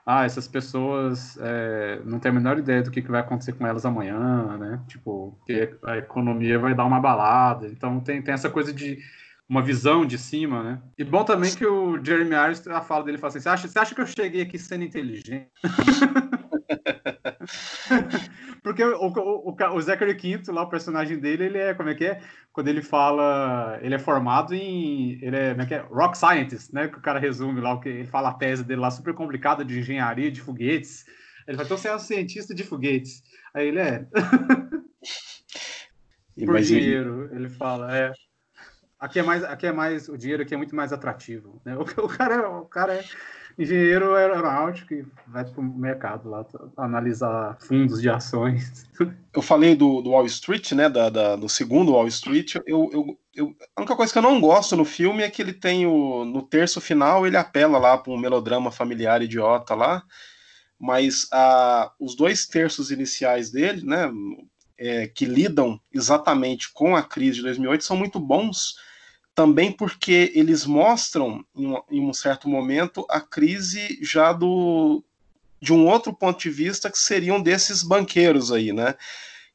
ah, 0.05 0.23
essas 0.23 0.47
pessoas 0.47 1.37
é, 1.41 1.99
não 2.05 2.19
têm 2.19 2.29
a 2.29 2.33
menor 2.33 2.59
ideia 2.59 2.83
do 2.83 2.91
que, 2.91 3.01
que 3.01 3.09
vai 3.09 3.21
acontecer 3.21 3.53
com 3.53 3.65
elas 3.65 3.85
amanhã, 3.85 4.57
né? 4.57 4.79
Tipo, 4.87 5.37
que 5.45 5.75
a 5.83 5.97
economia 5.97 6.59
vai 6.59 6.75
dar 6.75 6.85
uma 6.85 6.99
balada. 6.99 7.67
Então 7.67 7.99
tem, 7.99 8.21
tem 8.21 8.33
essa 8.33 8.49
coisa 8.49 8.71
de 8.71 8.99
uma 9.49 9.63
visão 9.63 10.05
de 10.05 10.17
cima, 10.17 10.63
né? 10.63 10.81
E 10.97 11.03
bom 11.03 11.23
também 11.23 11.53
que 11.55 11.65
o 11.65 12.03
Jeremy 12.03 12.35
Irons, 12.35 12.67
a 12.67 12.81
fala 12.81 13.03
dele 13.03 13.17
fala 13.17 13.29
assim, 13.29 13.39
você 13.39 13.49
acha, 13.49 13.67
você 13.67 13.79
acha 13.79 13.95
que 13.95 14.01
eu 14.01 14.07
cheguei 14.07 14.41
aqui 14.41 14.59
sendo 14.59 14.83
inteligente? 14.83 15.47
Porque 18.65 18.83
o, 18.83 18.97
o, 18.97 19.55
o, 19.75 19.81
Zachary 19.81 20.15
Quinto, 20.15 20.51
lá, 20.51 20.63
o 20.63 20.69
personagem 20.69 21.19
dele, 21.19 21.45
ele 21.45 21.59
é, 21.59 21.75
como 21.75 21.87
é 21.87 21.93
que 21.93 22.03
é? 22.03 22.19
Quando 22.51 22.67
ele 22.67 22.81
fala, 22.81 23.77
ele 23.79 23.93
é 23.93 23.99
formado 23.99 24.55
em, 24.55 25.19
ele 25.21 25.35
é, 25.35 25.51
como 25.51 25.61
é 25.61 25.65
que 25.67 25.75
é? 25.75 25.81
Rock 25.81 26.17
Scientist, 26.17 26.73
né? 26.73 26.87
Que 26.87 26.97
o 26.97 27.01
cara 27.01 27.19
resume 27.19 27.61
lá, 27.61 27.75
o 27.75 27.79
que 27.79 27.89
ele 27.89 28.07
fala 28.07 28.29
a 28.29 28.33
tese 28.33 28.63
dele 28.63 28.81
lá, 28.81 28.89
super 28.89 29.13
complicada 29.13 29.63
de 29.63 29.77
engenharia 29.77 30.31
de 30.31 30.41
foguetes. 30.41 31.05
Ele 31.47 31.57
vai, 31.57 31.65
então 31.67 31.77
você 31.77 31.89
é 31.89 31.95
um 31.95 31.99
cientista 31.99 32.55
de 32.55 32.63
foguetes. 32.63 33.21
Aí 33.53 33.67
ele 33.67 33.77
é. 33.77 34.07
Por 36.43 36.59
dinheiro, 36.59 37.29
ele 37.35 37.49
fala, 37.49 37.95
é. 37.95 38.11
Aqui 38.99 39.19
é 39.19 39.23
mais, 39.23 39.43
aqui 39.43 39.67
é 39.67 39.71
mais, 39.71 40.09
o 40.09 40.17
dinheiro 40.17 40.41
aqui 40.41 40.55
é 40.55 40.57
muito 40.57 40.75
mais 40.75 40.91
atrativo. 40.91 41.61
Né? 41.63 41.77
O, 41.77 41.81
o 41.81 42.07
cara, 42.07 42.49
o 42.49 42.65
cara 42.65 42.95
é 42.95 43.05
engenheiro 43.57 44.15
aeronáutico 44.15 44.89
que 44.89 45.05
vai 45.27 45.45
para 45.45 45.61
o 45.61 45.63
mercado 45.63 46.29
lá 46.29 46.45
analisar 46.77 47.57
fundos 47.59 48.01
de 48.01 48.09
ações. 48.09 48.85
Eu 49.33 49.41
falei 49.41 49.75
do, 49.75 50.01
do 50.01 50.11
Wall 50.11 50.25
Street, 50.25 50.71
né? 50.73 50.87
Da, 50.87 51.09
da, 51.09 51.35
do 51.35 51.49
segundo 51.49 51.91
Wall 51.91 52.07
Street. 52.07 52.55
Eu, 52.65 52.89
eu, 52.93 53.19
eu, 53.35 53.55
a 53.75 53.81
única 53.81 53.95
coisa 53.95 54.13
que 54.13 54.17
eu 54.17 54.23
não 54.23 54.39
gosto 54.39 54.77
no 54.77 54.85
filme 54.85 55.23
é 55.23 55.29
que 55.29 55.41
ele 55.41 55.51
tem 55.51 55.85
o. 55.85 56.23
No 56.23 56.41
terço 56.41 56.79
final, 56.79 57.27
ele 57.27 57.35
apela 57.35 57.77
lá 57.77 57.97
para 57.97 58.13
um 58.13 58.17
melodrama 58.17 58.71
familiar 58.71 59.21
idiota 59.21 59.75
lá. 59.75 60.03
Mas 60.79 61.27
a, 61.33 61.91
os 61.99 62.15
dois 62.15 62.45
terços 62.45 62.91
iniciais 62.91 63.51
dele, 63.51 63.85
né? 63.85 64.09
É, 64.77 65.07
que 65.07 65.25
lidam 65.25 65.79
exatamente 65.93 66.71
com 66.71 66.95
a 66.95 67.03
crise 67.03 67.37
de 67.37 67.43
2008 67.43 67.83
são 67.83 67.97
muito 67.97 68.19
bons 68.19 68.75
também 69.35 69.69
porque 69.69 70.31
eles 70.33 70.65
mostram, 70.65 71.45
em 71.91 71.99
um, 71.99 72.13
certo 72.13 72.47
momento, 72.47 73.05
a 73.09 73.19
crise 73.19 73.99
já 74.01 74.31
do, 74.31 75.03
de 75.61 75.73
um 75.73 75.85
outro 75.87 76.13
ponto 76.13 76.39
de 76.39 76.49
vista 76.49 76.89
que 76.89 76.97
seriam 76.97 77.41
desses 77.41 77.83
banqueiros 77.83 78.49
aí, 78.49 78.71
né? 78.71 78.95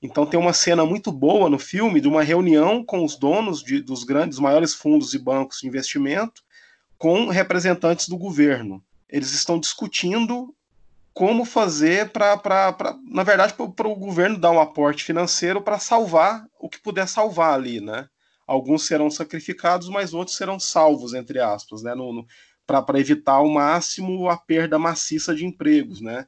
Então 0.03 0.27
tem 0.27 0.39
uma 0.39 0.53
cena 0.53 0.85
muito 0.85 1.11
boa 1.11 1.49
no 1.49 1.59
filme 1.59 2.01
de 2.01 2.09
uma 2.09 2.23
reunião 2.23 2.85
com 2.85 3.05
os 3.05 3.17
donos 3.17 3.63
de, 3.63 3.81
dos 3.81 4.05
grandes, 4.05 4.39
maiores 4.39 4.75
fundos 4.75 5.15
e 5.15 5.19
bancos 5.19 5.61
de 5.61 5.67
investimento, 5.67 6.43
com 6.99 7.29
representantes 7.29 8.07
do 8.07 8.19
governo. 8.19 8.85
Eles 9.09 9.33
estão 9.33 9.59
discutindo 9.59 10.55
como 11.15 11.45
fazer 11.45 12.11
para, 12.11 12.39
na 13.05 13.23
verdade, 13.23 13.55
para 13.55 13.89
o 13.89 13.97
governo 13.97 14.39
dar 14.39 14.51
um 14.51 14.61
aporte 14.61 15.05
financeiro 15.05 15.63
para 15.63 15.79
salvar 15.79 16.47
o 16.59 16.69
que 16.69 16.79
puder 16.79 17.09
salvar 17.09 17.55
ali, 17.55 17.81
né? 17.81 18.09
Alguns 18.51 18.85
serão 18.85 19.09
sacrificados, 19.09 19.89
mas 19.89 20.13
outros 20.13 20.37
serão 20.37 20.59
salvos, 20.59 21.15
entre 21.15 21.39
aspas, 21.39 21.85
né? 21.85 21.93
Para 22.67 22.99
evitar 22.99 23.35
ao 23.35 23.49
máximo 23.49 24.29
a 24.29 24.37
perda 24.37 24.77
maciça 24.77 25.33
de 25.33 25.47
empregos, 25.47 26.01
né? 26.01 26.27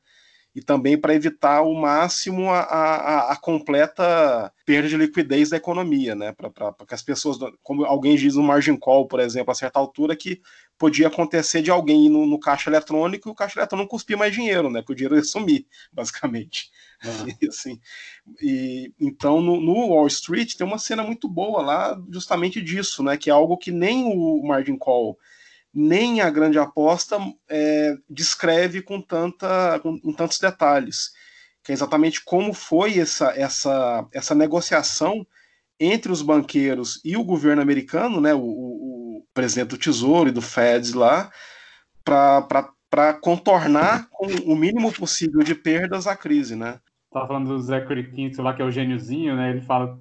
E 0.54 0.60
também 0.60 0.98
para 0.98 1.14
evitar 1.14 1.58
ao 1.58 1.72
máximo 1.72 2.50
a, 2.50 2.60
a, 2.60 3.32
a, 3.32 3.36
completa 3.36 4.52
perda 4.66 4.88
de 4.88 4.96
liquidez 4.96 5.48
da 5.50 5.56
economia, 5.56 6.14
né? 6.14 6.32
Para 6.32 6.74
que 6.86 6.94
as 6.94 7.02
pessoas, 7.02 7.38
como 7.62 7.84
alguém 7.86 8.16
diz 8.16 8.34
no 8.34 8.42
margin 8.42 8.76
call, 8.76 9.08
por 9.08 9.18
exemplo, 9.20 9.50
a 9.50 9.54
certa 9.54 9.78
altura, 9.78 10.14
que 10.14 10.42
podia 10.76 11.06
acontecer 11.06 11.62
de 11.62 11.70
alguém 11.70 12.06
ir 12.06 12.08
no, 12.10 12.26
no 12.26 12.38
caixa 12.38 12.68
eletrônico 12.68 13.28
e 13.28 13.32
o 13.32 13.34
caixa 13.34 13.58
eletrônico 13.58 13.90
cuspir 13.90 14.18
mais 14.18 14.34
dinheiro, 14.34 14.68
né? 14.68 14.82
Que 14.82 14.92
o 14.92 14.94
dinheiro 14.94 15.16
ia 15.16 15.24
sumir, 15.24 15.66
basicamente. 15.92 16.70
Uhum. 17.04 17.26
E, 17.40 17.48
assim, 17.48 17.80
e, 18.40 18.92
então, 19.00 19.40
no, 19.40 19.60
no, 19.60 19.88
Wall 19.88 20.06
Street 20.06 20.54
tem 20.54 20.66
uma 20.66 20.78
cena 20.78 21.02
muito 21.02 21.28
boa 21.28 21.62
lá, 21.62 22.00
justamente 22.10 22.60
disso, 22.60 23.02
né? 23.02 23.16
Que 23.16 23.30
é 23.30 23.32
algo 23.32 23.56
que 23.56 23.70
nem 23.70 24.04
o 24.04 24.42
margin 24.42 24.76
call 24.76 25.18
nem 25.74 26.20
a 26.20 26.28
grande 26.28 26.58
aposta 26.58 27.18
é, 27.48 27.96
descreve 28.08 28.82
com, 28.82 29.00
tanta, 29.00 29.80
com, 29.80 29.98
tantos 30.12 30.38
detalhes, 30.38 31.12
que 31.62 31.72
é 31.72 31.74
exatamente 31.74 32.22
como 32.24 32.52
foi 32.52 32.98
essa, 32.98 33.32
essa, 33.36 34.06
essa 34.12 34.34
negociação 34.34 35.26
entre 35.80 36.12
os 36.12 36.22
banqueiros 36.22 37.00
e 37.04 37.16
o 37.16 37.24
governo 37.24 37.62
americano, 37.62 38.20
né, 38.20 38.34
o, 38.34 38.40
o, 38.40 39.18
o 39.18 39.26
presidente 39.32 39.68
do 39.70 39.78
Tesouro 39.78 40.28
e 40.28 40.32
do 40.32 40.42
Fed 40.42 40.94
lá, 40.94 41.30
para 42.04 43.14
contornar 43.14 44.08
com 44.10 44.26
o 44.44 44.54
mínimo 44.54 44.92
possível 44.92 45.42
de 45.42 45.54
perdas 45.54 46.06
a 46.06 46.14
crise, 46.14 46.54
né? 46.54 46.78
Tava 47.10 47.26
falando 47.26 47.48
do 47.48 47.60
Zachary 47.60 48.10
Quinto 48.10 48.42
lá, 48.42 48.54
que 48.54 48.62
é 48.62 48.64
o 48.64 48.70
gêniozinho, 48.70 49.36
né? 49.36 49.50
Ele 49.50 49.60
fala, 49.60 49.98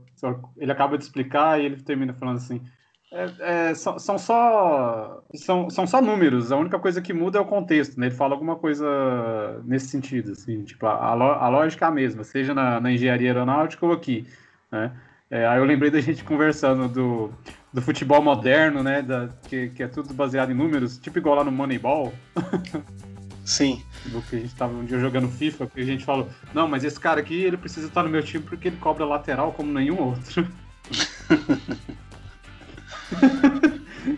ele 0.57 0.71
acaba 0.71 0.97
de 0.97 1.03
explicar 1.03 1.59
e 1.59 1.65
ele 1.65 1.81
termina 1.81 2.13
falando 2.13 2.37
assim: 2.37 2.61
é, 3.11 3.69
é, 3.69 3.73
são, 3.73 3.99
são, 3.99 4.17
só 4.17 5.21
são, 5.35 5.69
são 5.69 5.85
só 5.85 6.01
números. 6.01 6.51
A 6.51 6.57
única 6.57 6.79
coisa 6.79 7.01
que 7.01 7.11
muda 7.11 7.37
é 7.37 7.41
o 7.41 7.45
contexto. 7.45 7.99
Né? 7.99 8.07
Ele 8.07 8.15
fala 8.15 8.33
alguma 8.33 8.55
coisa 8.55 9.61
nesse 9.65 9.87
sentido, 9.87 10.31
assim, 10.31 10.63
tipo 10.63 10.85
a, 10.85 11.07
a 11.07 11.49
lógica 11.49 11.85
é 11.85 11.87
a 11.87 11.91
mesma, 11.91 12.23
seja 12.23 12.53
na, 12.53 12.79
na 12.79 12.91
engenharia 12.91 13.29
aeronáutica 13.29 13.85
ou 13.85 13.91
aqui. 13.91 14.25
Né? 14.71 14.91
É, 15.29 15.45
aí 15.45 15.59
eu 15.59 15.65
lembrei 15.65 15.91
da 15.91 15.99
gente 15.99 16.23
conversando 16.23 16.87
do, 16.87 17.31
do 17.73 17.81
futebol 17.81 18.21
moderno, 18.21 18.81
né? 18.81 19.01
Da, 19.01 19.29
que, 19.47 19.69
que 19.69 19.83
é 19.83 19.87
tudo 19.87 20.13
baseado 20.13 20.51
em 20.51 20.55
números, 20.55 20.97
tipo 20.97 21.17
igual 21.17 21.35
lá 21.35 21.43
no 21.43 21.51
Moneyball. 21.51 22.13
Sim. 23.43 23.81
Do 24.05 24.21
que 24.21 24.37
a 24.37 24.39
gente 24.39 24.55
tava 24.55 24.73
um 24.73 24.85
dia 24.85 24.99
jogando 24.99 25.27
FIFA, 25.27 25.67
que 25.67 25.81
a 25.81 25.85
gente 25.85 26.05
falou, 26.05 26.29
não, 26.53 26.67
mas 26.67 26.83
esse 26.83 26.99
cara 26.99 27.19
aqui 27.19 27.43
ele 27.43 27.57
precisa 27.57 27.87
estar 27.87 28.03
no 28.03 28.09
meu 28.09 28.23
time 28.23 28.43
porque 28.43 28.69
ele 28.69 28.77
cobra 28.77 29.05
lateral 29.05 29.51
como 29.51 29.71
nenhum 29.71 29.99
outro. 29.99 30.47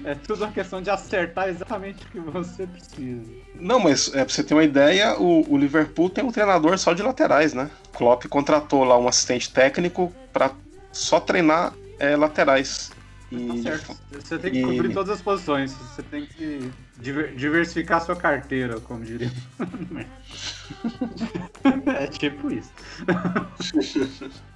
é 0.06 0.16
tudo 0.16 0.44
uma 0.44 0.52
questão 0.52 0.82
de 0.82 0.89
acertar 0.89 1.50
exatamente 1.50 2.06
o 2.06 2.10
que 2.10 2.20
você 2.20 2.68
precisa. 2.68 3.32
Não, 3.56 3.80
mas 3.80 4.13
é, 4.13 4.24
pra 4.24 4.34
você 4.34 4.44
ter 4.44 4.54
uma 4.54 4.63
ideia, 4.63 5.20
o, 5.20 5.52
o 5.52 5.58
Liverpool 5.58 6.10
tem 6.10 6.24
um 6.24 6.32
treinador 6.32 6.78
só 6.78 6.94
de 6.94 7.02
laterais, 7.02 7.54
né? 7.54 7.70
Klopp 7.94 8.26
contratou 8.28 8.84
lá 8.84 8.98
um 8.98 9.08
assistente 9.08 9.52
técnico 9.52 10.13
para 10.32 10.52
só 10.92 11.20
treinar 11.20 11.74
é, 12.00 12.16
laterais. 12.16 12.92
E... 13.32 13.48
Tá 13.48 13.58
certo. 13.63 13.98
Você 14.12 14.38
tem 14.38 14.52
que 14.52 14.60
e... 14.60 14.63
cobrir 14.63 14.94
todas 14.94 15.10
as 15.10 15.22
posições. 15.22 15.72
Você 15.72 16.04
tem 16.04 16.26
que 16.26 16.72
diver 16.98 17.34
diversificar 17.36 18.04
sua 18.04 18.16
carteira, 18.16 18.80
como 18.82 19.04
diria. 19.04 19.32
é 22.00 22.08
tipo 22.08 22.52
isso. 22.52 22.72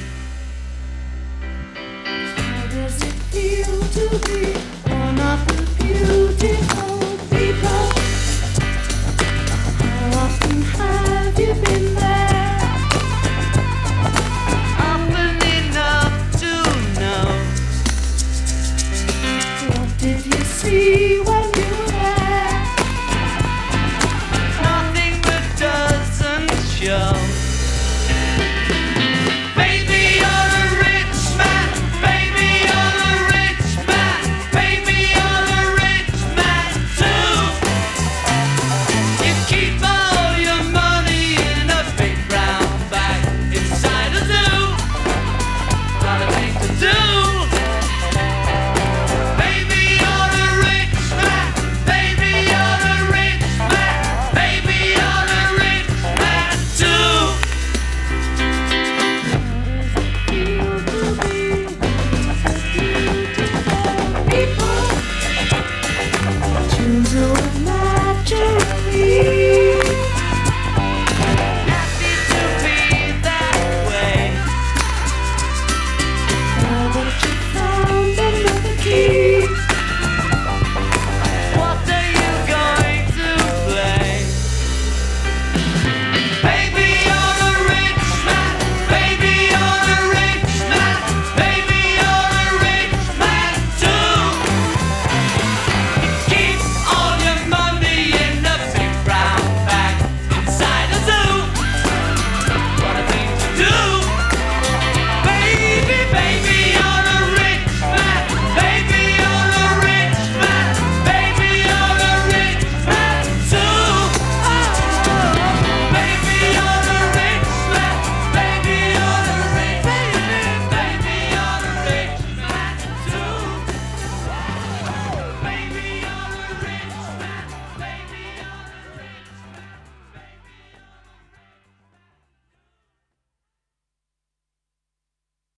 feel 3.33 3.65
to 3.65 4.09
be 4.27 4.53
one 4.91 5.19
of 5.19 5.47
the 5.47 5.83
beautiful. 5.83 6.82